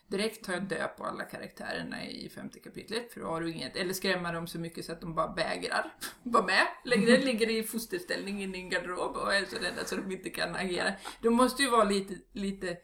Direkt 0.08 0.45
tar 0.45 0.53
jag 0.53 0.63
död 0.63 0.89
på 0.97 1.03
alla 1.03 1.23
karaktärerna 1.23 2.06
i 2.06 2.30
femte 2.30 2.60
kapitlet 2.60 3.13
för 3.13 3.19
då 3.19 3.27
har 3.27 3.41
du 3.41 3.51
inget, 3.51 3.75
eller 3.75 3.93
skrämma 3.93 4.32
dem 4.32 4.47
så 4.47 4.60
mycket 4.60 4.86
så 4.86 4.91
att 4.91 5.01
de 5.01 5.15
bara 5.15 5.34
vägrar 5.34 5.93
vara 6.23 6.45
med 6.45 6.67
längre, 6.86 7.17
ligger 7.25 7.49
i 7.49 7.63
fosterställning 7.63 8.43
i 8.43 8.47
din 8.47 8.69
garderob 8.69 9.15
och 9.15 9.34
är 9.34 9.45
så 9.45 9.56
rädda 9.56 9.86
så 9.86 9.95
de 9.95 10.12
inte 10.12 10.30
kan 10.30 10.56
agera. 10.56 10.93
De 11.21 11.30
måste 11.30 11.63
ju 11.63 11.69
vara 11.69 11.84
lite, 11.84 12.13
lite 12.34 12.77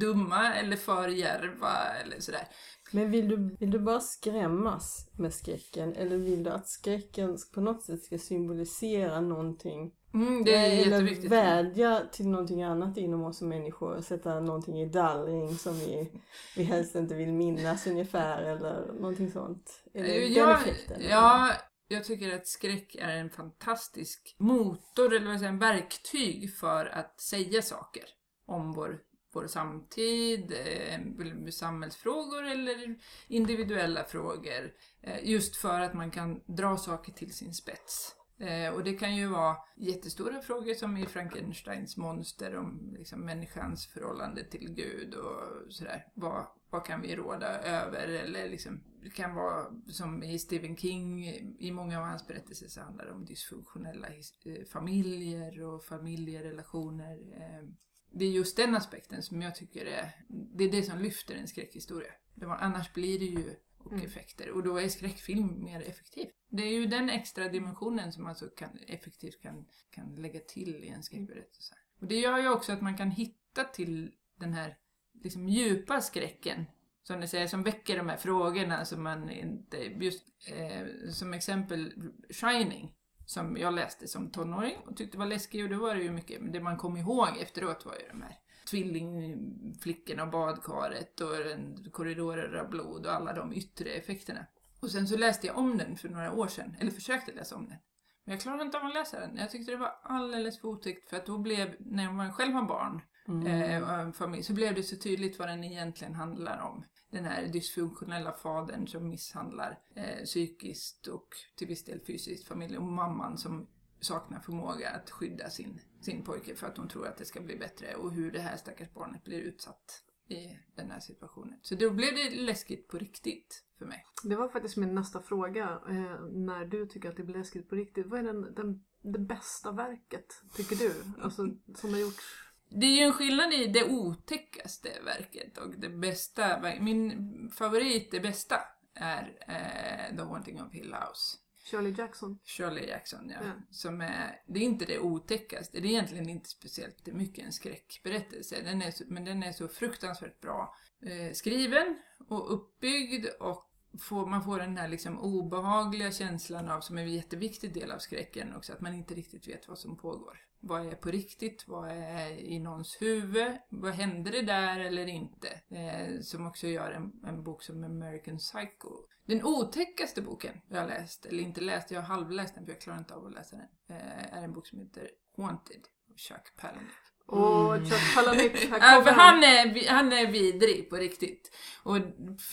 dumma 0.00 0.54
eller 0.54 0.76
för 0.76 1.08
djärva 1.08 1.74
eller 2.04 2.20
sådär. 2.20 2.48
Men 2.90 3.10
vill 3.10 3.28
du, 3.28 3.56
vill 3.60 3.70
du 3.70 3.78
bara 3.78 4.00
skrämmas 4.00 5.10
med 5.12 5.34
skräcken 5.34 5.92
eller 5.92 6.16
vill 6.16 6.44
du 6.44 6.50
att 6.50 6.68
skräcken 6.68 7.38
på 7.54 7.60
något 7.60 7.84
sätt 7.84 8.02
ska 8.02 8.18
symbolisera 8.18 9.20
någonting? 9.20 9.92
Mm, 10.14 10.44
det 10.44 10.56
är 10.56 10.86
jätteviktigt. 10.86 11.30
vädja 11.30 12.02
till 12.12 12.28
någonting 12.28 12.62
annat 12.62 12.96
inom 12.96 13.24
oss 13.24 13.38
som 13.38 13.48
människor. 13.48 14.00
Sätta 14.00 14.40
någonting 14.40 14.80
i 14.80 14.86
dallring 14.86 15.54
som 15.54 15.74
vi, 15.74 16.10
vi 16.56 16.62
helst 16.62 16.94
inte 16.94 17.14
vill 17.14 17.32
minnas 17.32 17.86
ungefär 17.86 18.42
eller 18.42 18.92
någonting 18.92 19.30
sånt. 19.30 19.84
Eller 19.94 20.20
den 20.20 20.32
ja, 20.32 20.60
effekten. 20.60 21.02
ja, 21.10 21.52
jag 21.88 22.04
tycker 22.04 22.34
att 22.36 22.46
skräck 22.46 22.94
är 22.94 23.16
en 23.16 23.30
fantastisk 23.30 24.36
motor, 24.38 25.14
eller 25.14 25.24
vad 25.24 25.34
jag 25.34 25.40
säger, 25.40 25.52
en 25.52 25.58
verktyg 25.58 26.54
för 26.56 26.86
att 26.86 27.20
säga 27.20 27.62
saker 27.62 28.04
om 28.46 28.72
vår, 28.72 28.98
vår 29.32 29.46
samtid, 29.46 30.52
eh, 30.52 31.50
samhällsfrågor 31.50 32.44
eller 32.44 32.96
individuella 33.28 34.04
frågor. 34.04 34.72
Eh, 35.02 35.30
just 35.30 35.56
för 35.56 35.80
att 35.80 35.94
man 35.94 36.10
kan 36.10 36.40
dra 36.46 36.76
saker 36.76 37.12
till 37.12 37.34
sin 37.34 37.54
spets. 37.54 38.15
Eh, 38.38 38.74
och 38.74 38.84
det 38.84 38.92
kan 38.92 39.16
ju 39.16 39.26
vara 39.26 39.56
jättestora 39.76 40.40
frågor 40.40 40.74
som 40.74 40.96
i 40.96 41.06
Frankensteins 41.06 41.96
monster 41.96 42.56
om 42.56 42.94
liksom, 42.98 43.20
människans 43.20 43.86
förhållande 43.86 44.44
till 44.44 44.74
Gud 44.74 45.14
och 45.14 45.72
sådär. 45.72 46.06
Vad, 46.14 46.46
vad 46.70 46.84
kan 46.84 47.02
vi 47.02 47.16
råda 47.16 47.58
över? 47.58 48.08
Eller 48.08 48.48
liksom, 48.48 48.80
det 49.02 49.10
kan 49.10 49.34
vara 49.34 49.66
som 49.88 50.22
i 50.22 50.38
Stephen 50.38 50.76
King, 50.76 51.28
i 51.58 51.70
många 51.72 51.98
av 51.98 52.04
hans 52.04 52.26
berättelser 52.26 52.68
så 52.68 52.80
handlar 52.80 53.06
det 53.06 53.12
om 53.12 53.24
dysfunktionella 53.24 54.08
eh, 54.08 54.64
familjer 54.72 55.62
och 55.62 55.84
familjerelationer. 55.84 57.12
Eh, 57.12 57.68
det 58.10 58.24
är 58.24 58.30
just 58.30 58.56
den 58.56 58.74
aspekten 58.74 59.22
som 59.22 59.42
jag 59.42 59.54
tycker 59.54 59.86
är, 59.86 60.12
det 60.28 60.64
är 60.64 60.72
det 60.72 60.82
som 60.82 60.98
lyfter 60.98 61.34
en 61.34 61.48
skräckhistoria. 61.48 62.12
Annars 62.42 62.92
blir 62.92 63.18
det 63.18 63.24
ju 63.24 63.56
och 63.86 63.92
Mm. 63.92 64.06
effekter. 64.06 64.50
Och 64.50 64.62
då 64.62 64.76
är 64.76 64.88
skräckfilm 64.88 65.64
mer 65.64 65.80
effektiv. 65.80 66.26
Det 66.48 66.62
är 66.62 66.72
ju 66.72 66.86
den 66.86 67.10
extra 67.10 67.48
dimensionen 67.48 68.12
som 68.12 68.22
man 68.22 68.34
så 68.34 68.48
kan, 68.48 68.78
effektivt 68.86 69.42
kan, 69.42 69.66
kan 69.90 70.14
lägga 70.14 70.40
till 70.40 70.84
i 70.84 70.88
en 70.88 71.02
skräckberättelse. 71.02 71.74
Och 72.00 72.06
det 72.06 72.16
gör 72.20 72.38
ju 72.38 72.48
också 72.48 72.72
att 72.72 72.82
man 72.82 72.96
kan 72.96 73.10
hitta 73.10 73.64
till 73.64 74.12
den 74.36 74.52
här 74.52 74.76
liksom 75.22 75.48
djupa 75.48 76.00
skräcken 76.00 76.64
som 77.02 77.20
ni 77.20 77.28
säger, 77.28 77.46
som 77.46 77.62
väcker 77.62 77.96
de 77.96 78.08
här 78.08 78.16
frågorna 78.16 78.84
som 78.84 79.02
man 79.02 79.30
inte... 79.30 79.76
Just 79.76 80.24
eh, 80.46 81.10
som 81.10 81.34
exempel 81.34 81.92
Shining, 82.30 82.94
som 83.26 83.56
jag 83.56 83.74
läste 83.74 84.08
som 84.08 84.30
tonåring 84.30 84.76
och 84.86 84.96
tyckte 84.96 85.18
var 85.18 85.26
läskig 85.26 85.64
och 85.64 85.70
då 85.70 85.76
var 85.76 85.94
det 85.94 86.02
ju 86.02 86.10
mycket, 86.10 86.52
det 86.52 86.60
man 86.60 86.76
kom 86.76 86.96
ihåg 86.96 87.28
efteråt 87.40 87.84
var 87.84 87.94
ju 87.94 88.08
de 88.08 88.22
här 88.22 88.38
tvillingflickorna 88.70 90.22
och 90.22 90.30
badkaret 90.30 91.20
och 91.20 91.92
korridorer 91.92 92.54
av 92.54 92.70
blod 92.70 93.06
och 93.06 93.12
alla 93.12 93.32
de 93.32 93.52
yttre 93.52 93.90
effekterna. 93.90 94.46
Och 94.80 94.90
sen 94.90 95.08
så 95.08 95.16
läste 95.16 95.46
jag 95.46 95.58
om 95.58 95.78
den 95.78 95.96
för 95.96 96.08
några 96.08 96.32
år 96.32 96.48
sedan, 96.48 96.76
eller 96.80 96.90
försökte 96.90 97.32
läsa 97.32 97.56
om 97.56 97.68
den. 97.68 97.78
Men 98.24 98.32
jag 98.32 98.40
klarade 98.40 98.62
inte 98.62 98.78
av 98.78 98.86
att 98.86 98.94
läsa 98.94 99.20
den. 99.20 99.36
Jag 99.36 99.50
tyckte 99.50 99.72
det 99.72 99.76
var 99.78 99.92
alldeles 100.02 100.60
för 100.60 100.68
otäckt 100.68 101.08
för 101.10 101.16
att 101.16 101.26
då 101.26 101.38
blev, 101.38 101.76
när 101.78 102.12
man 102.12 102.32
själv 102.32 102.52
har 102.52 102.62
barn 102.62 103.00
Mm. 103.28 103.46
eh, 103.46 103.82
och 103.82 103.94
en 103.94 104.12
familj, 104.12 104.42
så 104.42 104.52
blev 104.52 104.74
det 104.74 104.82
så 104.82 104.96
tydligt 104.96 105.38
vad 105.38 105.48
den 105.48 105.64
egentligen 105.64 106.14
handlar 106.14 106.60
om. 106.60 106.84
Den 107.10 107.24
här 107.24 107.46
dysfunktionella 107.46 108.32
fadern 108.32 108.86
som 108.86 109.08
misshandlar 109.08 109.78
eh, 109.96 110.24
psykiskt 110.24 111.06
och 111.06 111.28
till 111.56 111.66
viss 111.66 111.84
del 111.84 112.00
fysiskt 112.00 112.48
familjen 112.48 112.82
och 112.82 112.88
mamman 112.88 113.38
som 113.38 113.66
saknar 114.06 114.40
förmåga 114.40 114.90
att 114.90 115.10
skydda 115.10 115.50
sin, 115.50 115.80
sin 116.00 116.24
pojke 116.24 116.54
för 116.54 116.66
att 116.66 116.76
hon 116.76 116.88
tror 116.88 117.06
att 117.06 117.16
det 117.16 117.24
ska 117.24 117.40
bli 117.40 117.56
bättre 117.56 117.94
och 117.94 118.12
hur 118.12 118.32
det 118.32 118.40
här 118.40 118.56
stackars 118.56 118.92
barnet 118.94 119.24
blir 119.24 119.38
utsatt 119.38 120.02
i 120.28 120.58
den 120.74 120.90
här 120.90 121.00
situationen. 121.00 121.58
Så 121.62 121.74
då 121.74 121.90
blev 121.90 122.14
det 122.14 122.30
läskigt 122.30 122.88
på 122.88 122.98
riktigt 122.98 123.64
för 123.78 123.86
mig. 123.86 124.04
Det 124.24 124.36
var 124.36 124.48
faktiskt 124.48 124.76
min 124.76 124.94
nästa 124.94 125.22
fråga. 125.22 125.80
Eh, 125.88 126.20
när 126.32 126.64
du 126.64 126.86
tycker 126.86 127.08
att 127.08 127.16
det 127.16 127.22
blir 127.22 127.36
läskigt 127.38 127.68
på 127.68 127.74
riktigt. 127.74 128.06
Vad 128.06 128.18
är 128.18 128.24
den, 128.24 128.54
den, 128.54 128.84
det 129.02 129.18
bästa 129.18 129.72
verket, 129.72 130.42
tycker 130.56 130.76
du? 130.76 130.92
Alltså, 131.22 131.48
som 131.74 131.90
har 131.92 132.00
gjorts? 132.00 132.24
Det 132.68 132.86
är 132.86 132.96
ju 132.96 133.02
en 133.02 133.12
skillnad 133.12 133.52
i 133.52 133.66
det 133.66 133.84
otäckaste 133.84 134.88
verket 135.04 135.58
och 135.58 135.74
det 135.78 135.88
bästa. 135.88 136.60
Min 136.80 137.50
favorit, 137.50 138.10
det 138.10 138.20
bästa, 138.20 138.56
är 138.94 139.38
eh, 139.40 140.16
The 140.16 140.22
Haunting 140.22 140.62
of 140.62 140.72
Hill 140.72 140.94
House. 140.94 141.36
Shirley 141.70 141.94
Jackson? 141.98 142.38
Shirley 142.44 142.88
Jackson, 142.88 143.30
ja. 143.30 143.36
Ja. 143.42 143.52
Som 143.70 144.00
är, 144.00 144.42
det 144.46 144.60
är 144.60 144.64
inte 144.64 144.84
det 144.84 144.98
otäckaste. 144.98 145.80
Det 145.80 145.88
är 145.88 145.90
egentligen 145.90 146.28
inte 146.28 146.48
speciellt 146.48 147.06
mycket 147.06 147.44
en 147.44 147.52
skräckberättelse. 147.52 148.62
Den 148.62 148.82
är 148.82 148.90
så, 148.90 149.04
men 149.06 149.24
den 149.24 149.42
är 149.42 149.52
så 149.52 149.68
fruktansvärt 149.68 150.40
bra 150.40 150.74
eh, 151.02 151.32
skriven 151.32 151.98
och 152.28 152.54
uppbyggd 152.54 153.26
och 153.40 153.70
får, 153.98 154.26
man 154.26 154.44
får 154.44 154.58
den 154.58 154.76
här 154.76 154.88
liksom 154.88 155.18
obehagliga 155.18 156.12
känslan 156.12 156.68
av, 156.68 156.80
som 156.80 156.98
är 156.98 157.02
en 157.02 157.14
jätteviktig 157.14 157.74
del 157.74 157.90
av 157.90 157.98
skräcken 157.98 158.56
också, 158.56 158.72
att 158.72 158.80
man 158.80 158.94
inte 158.94 159.14
riktigt 159.14 159.48
vet 159.48 159.68
vad 159.68 159.78
som 159.78 159.96
pågår. 159.96 160.38
Vad 160.60 160.86
är 160.86 160.94
på 160.94 161.10
riktigt? 161.10 161.68
Vad 161.68 161.90
är 161.90 162.30
i 162.30 162.58
någons 162.58 162.96
huvud? 163.00 163.58
Vad 163.68 163.92
hände 163.92 164.30
det 164.30 164.42
där 164.42 164.80
eller 164.80 165.06
inte? 165.06 165.48
Eh, 165.68 166.20
som 166.20 166.46
också 166.46 166.66
gör 166.66 166.90
en, 166.90 167.12
en 167.24 167.42
bok 167.42 167.62
som 167.62 167.84
American 167.84 168.38
Psycho. 168.38 168.90
Den 169.24 169.44
otäckaste 169.44 170.22
boken 170.22 170.60
jag 170.68 170.80
har 170.80 170.88
läst, 170.88 171.26
eller 171.26 171.42
inte 171.42 171.60
läst, 171.60 171.90
jag 171.90 172.00
har 172.00 172.06
halvläst 172.06 172.54
den 172.54 172.64
för 172.64 172.72
jag 172.72 172.80
klarar 172.80 172.98
inte 172.98 173.14
av 173.14 173.26
att 173.26 173.32
läsa 173.32 173.56
den, 173.56 173.96
eh, 173.96 174.36
är 174.38 174.44
en 174.44 174.52
bok 174.52 174.66
som 174.66 174.80
heter 174.80 175.10
Haunted 175.36 175.82
av 176.10 176.16
Chuck 176.16 176.56
Palahniuk. 176.56 177.15
Och 177.26 177.74
här 177.74 178.80
kommer 178.80 179.02
för 179.02 179.10
han 179.10 179.44
är, 179.44 179.88
han 179.88 180.12
är 180.12 180.26
vidrig 180.26 180.90
på 180.90 180.96
riktigt. 180.96 181.50
Och 181.82 181.98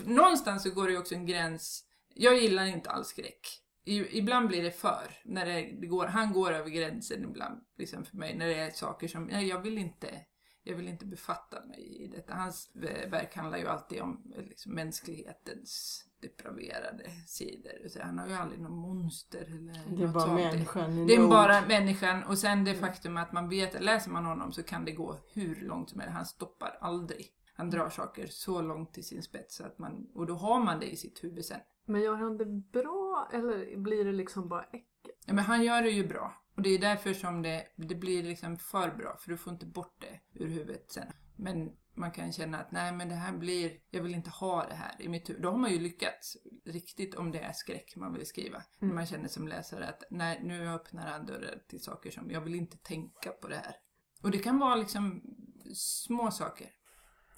någonstans 0.03 0.63
så 0.63 0.69
går 0.69 0.86
det 0.86 0.91
ju 0.91 0.99
också 0.99 1.15
en 1.15 1.25
gräns. 1.25 1.83
Jag 2.15 2.41
gillar 2.41 2.65
inte 2.65 2.89
all 2.89 3.05
skräck. 3.05 3.59
Ibland 3.86 4.47
blir 4.47 4.63
det 4.63 4.71
för. 4.71 5.12
När 5.25 5.45
det, 5.45 5.62
det 5.81 5.88
går, 5.88 6.05
han 6.05 6.33
går 6.33 6.51
över 6.51 6.69
gränsen 6.69 7.23
ibland 7.23 7.62
liksom 7.77 8.05
för 8.05 8.17
mig. 8.17 8.38
När 8.38 8.47
det 8.47 8.55
är 8.55 8.71
saker 8.71 9.07
som, 9.07 9.25
nej, 9.25 9.47
jag 9.47 9.62
vill 9.62 9.77
inte 9.77 10.09
jag 10.63 10.76
vill 10.76 10.88
inte 10.88 11.06
befatta 11.06 11.65
mig 11.65 12.04
i 12.04 12.08
detta. 12.08 12.34
Hans 12.34 12.71
verk 13.10 13.36
handlar 13.36 13.58
ju 13.58 13.67
alltid 13.67 14.02
om 14.02 14.34
liksom, 14.38 14.73
mänsklighetens 14.76 16.06
depraverade 16.21 17.10
sidor. 17.28 17.88
Så 17.89 18.02
han 18.02 18.17
har 18.19 18.28
ju 18.28 18.34
aldrig 18.34 18.62
någon 18.62 18.78
monster 18.78 19.41
eller 19.45 19.73
Det 19.97 20.04
är 20.04 20.06
något 20.06 20.13
bara 20.13 20.23
sånt. 20.26 20.36
människan. 20.36 21.08
Det 21.08 21.15
är 21.15 21.28
bara 21.28 21.62
människan 21.67 22.23
och 22.23 22.38
sen 22.38 22.63
det 22.63 22.76
faktum 22.76 23.17
att 23.17 23.32
man 23.32 23.49
vet, 23.49 23.84
läser 23.84 24.12
man 24.12 24.26
honom 24.26 24.52
så 24.52 24.63
kan 24.63 24.86
det 24.86 24.91
gå 24.91 25.17
hur 25.34 25.56
långt 25.56 25.89
som 25.89 25.99
helst. 25.99 26.13
Han 26.15 26.26
stoppar 26.26 26.78
aldrig. 26.82 27.28
Han 27.56 27.69
drar 27.69 27.89
saker 27.89 28.28
så 28.28 28.62
långt 28.62 28.93
till 28.93 29.04
sin 29.04 29.23
spets 29.23 29.62
att 29.62 29.80
man, 29.80 30.08
och 30.13 30.26
då 30.26 30.34
har 30.34 30.60
man 30.60 30.80
det 30.80 30.91
i 30.93 30.95
sitt 30.95 31.23
huvud 31.23 31.45
sen. 31.45 31.60
Men 31.86 32.02
gör 32.02 32.15
han 32.15 32.38
det 32.38 32.45
bra 32.45 33.30
eller 33.34 33.78
blir 33.78 34.06
det 34.06 34.12
liksom 34.12 34.49
bara 34.49 34.63
äckligt? 34.63 34.88
Ja, 35.25 35.33
men 35.33 35.43
han 35.43 35.63
gör 35.63 35.81
det 35.81 35.89
ju 35.89 36.07
bra. 36.07 36.33
Och 36.55 36.62
det 36.62 36.69
är 36.69 36.79
därför 36.79 37.13
som 37.13 37.41
det, 37.41 37.67
det 37.75 37.95
blir 37.95 38.23
liksom 38.23 38.57
för 38.57 38.91
bra, 38.91 39.17
för 39.19 39.31
du 39.31 39.38
får 39.38 39.53
inte 39.53 39.65
bort 39.65 39.95
det 40.01 40.43
ur 40.43 40.47
huvudet 40.47 40.91
sen. 40.91 41.07
Men 41.38 41.71
man 41.95 42.12
kan 42.12 42.31
känna 42.31 42.59
att 42.59 42.71
nej 42.71 42.91
men 42.91 43.09
det 43.09 43.15
här 43.15 43.33
blir, 43.33 43.71
jag 43.89 44.03
vill 44.03 44.15
inte 44.15 44.29
ha 44.29 44.67
det 44.67 44.73
här 44.73 44.95
i 44.99 45.09
mitt 45.09 45.29
huvud. 45.29 45.41
Då 45.41 45.49
har 45.51 45.57
man 45.57 45.71
ju 45.71 45.79
lyckats 45.79 46.38
riktigt 46.65 47.15
om 47.15 47.31
det 47.31 47.39
är 47.39 47.53
skräck 47.53 47.95
man 47.95 48.13
vill 48.13 48.25
skriva. 48.25 48.63
Mm. 48.81 48.95
Man 48.95 49.05
känner 49.05 49.27
som 49.27 49.47
läsare 49.47 49.88
att 49.88 50.03
nej 50.09 50.41
nu 50.43 50.69
öppnar 50.69 51.12
han 51.12 51.25
dörrar 51.25 51.63
till 51.67 51.83
saker 51.83 52.12
som 52.12 52.31
jag 52.31 52.41
vill 52.41 52.55
inte 52.55 52.77
tänka 52.77 53.29
på 53.29 53.47
det 53.47 53.55
här. 53.55 53.75
Och 54.21 54.31
det 54.31 54.39
kan 54.39 54.59
vara 54.59 54.75
liksom 54.75 55.21
små 55.75 56.31
saker. 56.31 56.69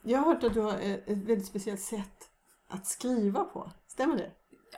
Jag 0.04 0.19
har 0.19 0.34
hört 0.34 0.43
att 0.43 0.54
du 0.54 0.62
har 0.62 0.80
ett 0.80 1.08
väldigt 1.08 1.45
speciellt 1.45 1.82
sätt 1.82 2.30
att 2.67 2.88
skriva 2.88 3.43
på. 3.43 3.71
Stämmer 3.88 4.17
det? 4.17 4.32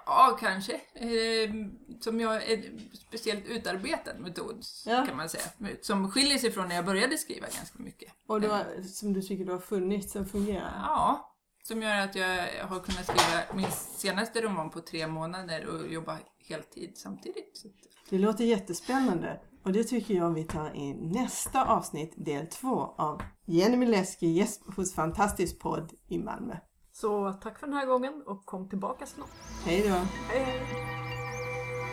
Ja, 0.05 0.37
kanske. 0.39 0.73
Eh, 0.93 1.51
som 1.99 2.19
jag 2.19 2.35
är 2.49 2.63
speciellt 3.07 3.45
utarbetad 3.45 4.13
metod 4.19 4.63
Ja. 4.85 5.05
kan 5.05 5.17
man 5.17 5.29
säga. 5.29 5.43
Som 5.81 6.11
skiljer 6.11 6.37
sig 6.37 6.51
från 6.51 6.67
när 6.67 6.75
jag 6.75 6.85
började 6.85 7.17
skriva 7.17 7.47
ganska 7.57 7.83
mycket. 7.83 8.13
Och 8.27 8.41
du 8.41 8.47
har, 8.47 8.81
som 8.83 9.13
du 9.13 9.21
tycker 9.21 9.45
du 9.45 9.51
har 9.51 9.59
funnit 9.59 10.09
som 10.09 10.25
fungerar? 10.25 10.73
Ja, 10.83 11.33
som 11.63 11.81
gör 11.81 11.95
att 11.99 12.15
jag 12.15 12.37
har 12.67 12.79
kunnat 12.79 13.03
skriva 13.03 13.55
min 13.55 13.71
senaste 13.71 14.41
roman 14.41 14.69
på 14.69 14.81
tre 14.81 15.07
månader 15.07 15.65
och 15.65 15.87
jobba 15.87 16.17
heltid 16.49 16.91
samtidigt. 16.97 17.63
Det 18.09 18.17
låter 18.17 18.43
jättespännande 18.45 19.41
och 19.63 19.71
det 19.73 19.83
tycker 19.83 20.13
jag 20.13 20.33
vi 20.33 20.43
tar 20.43 20.75
i 20.75 20.93
nästa 20.93 21.65
avsnitt, 21.65 22.13
del 22.17 22.47
två 22.47 22.79
av 22.97 23.21
Jenny 23.45 23.77
Mileski, 23.77 24.27
gäst 24.27 24.61
hos 24.75 24.93
Fantastisk 24.93 25.59
podd 25.59 25.93
i 26.07 26.17
Malmö. 26.17 26.55
Så 27.01 27.33
tack 27.43 27.59
för 27.59 27.67
den 27.67 27.75
här 27.75 27.85
gången 27.85 28.13
och 28.25 28.45
kom 28.45 28.69
tillbaka 28.69 29.05
snart. 29.05 29.29
Hej 29.65 29.81
då! 29.81 29.95
Hej 30.29 30.43
hej! 30.43 30.61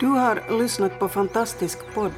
Du 0.01 0.07
har 0.07 0.59
lyssnat 0.59 0.99
på 0.99 1.09
Fantastisk 1.09 1.95
podd. 1.95 2.13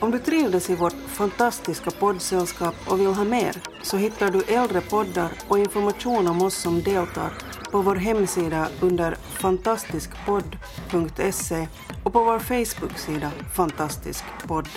Om 0.00 0.10
du 0.10 0.18
trivdes 0.18 0.70
i 0.70 0.76
vårt 0.76 0.92
fantastiska 0.92 1.90
poddsällskap 1.90 2.74
och 2.90 3.00
vill 3.00 3.06
ha 3.06 3.24
mer 3.24 3.56
så 3.82 3.96
hittar 3.96 4.30
du 4.30 4.42
äldre 4.42 4.80
poddar 4.80 5.32
och 5.48 5.58
information 5.58 6.26
om 6.26 6.42
oss 6.42 6.54
som 6.54 6.82
deltar 6.82 7.32
på 7.70 7.82
vår 7.82 7.96
hemsida 7.96 8.68
under 8.80 9.14
fantastiskpodd.se 9.14 11.68
och 12.04 12.12
på 12.12 12.24
vår 12.24 12.38
Facebook-sida 12.38 13.30
Fantastisk 13.56 14.24
podd. 14.46 14.68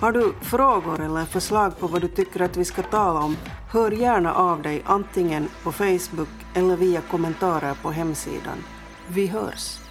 Har 0.00 0.12
du 0.12 0.32
frågor 0.40 1.00
eller 1.00 1.24
förslag 1.24 1.78
på 1.78 1.86
vad 1.86 2.00
du 2.00 2.08
tycker 2.08 2.40
att 2.40 2.56
vi 2.56 2.64
ska 2.64 2.82
tala 2.82 3.20
om, 3.20 3.36
hör 3.70 3.90
gärna 3.90 4.34
av 4.34 4.62
dig 4.62 4.82
antingen 4.86 5.48
på 5.62 5.72
Facebook 5.72 6.28
eller 6.54 6.76
via 6.76 7.00
kommentarer 7.00 7.74
på 7.82 7.90
hemsidan. 7.90 8.64
Vi 9.08 9.26
hörs! 9.26 9.89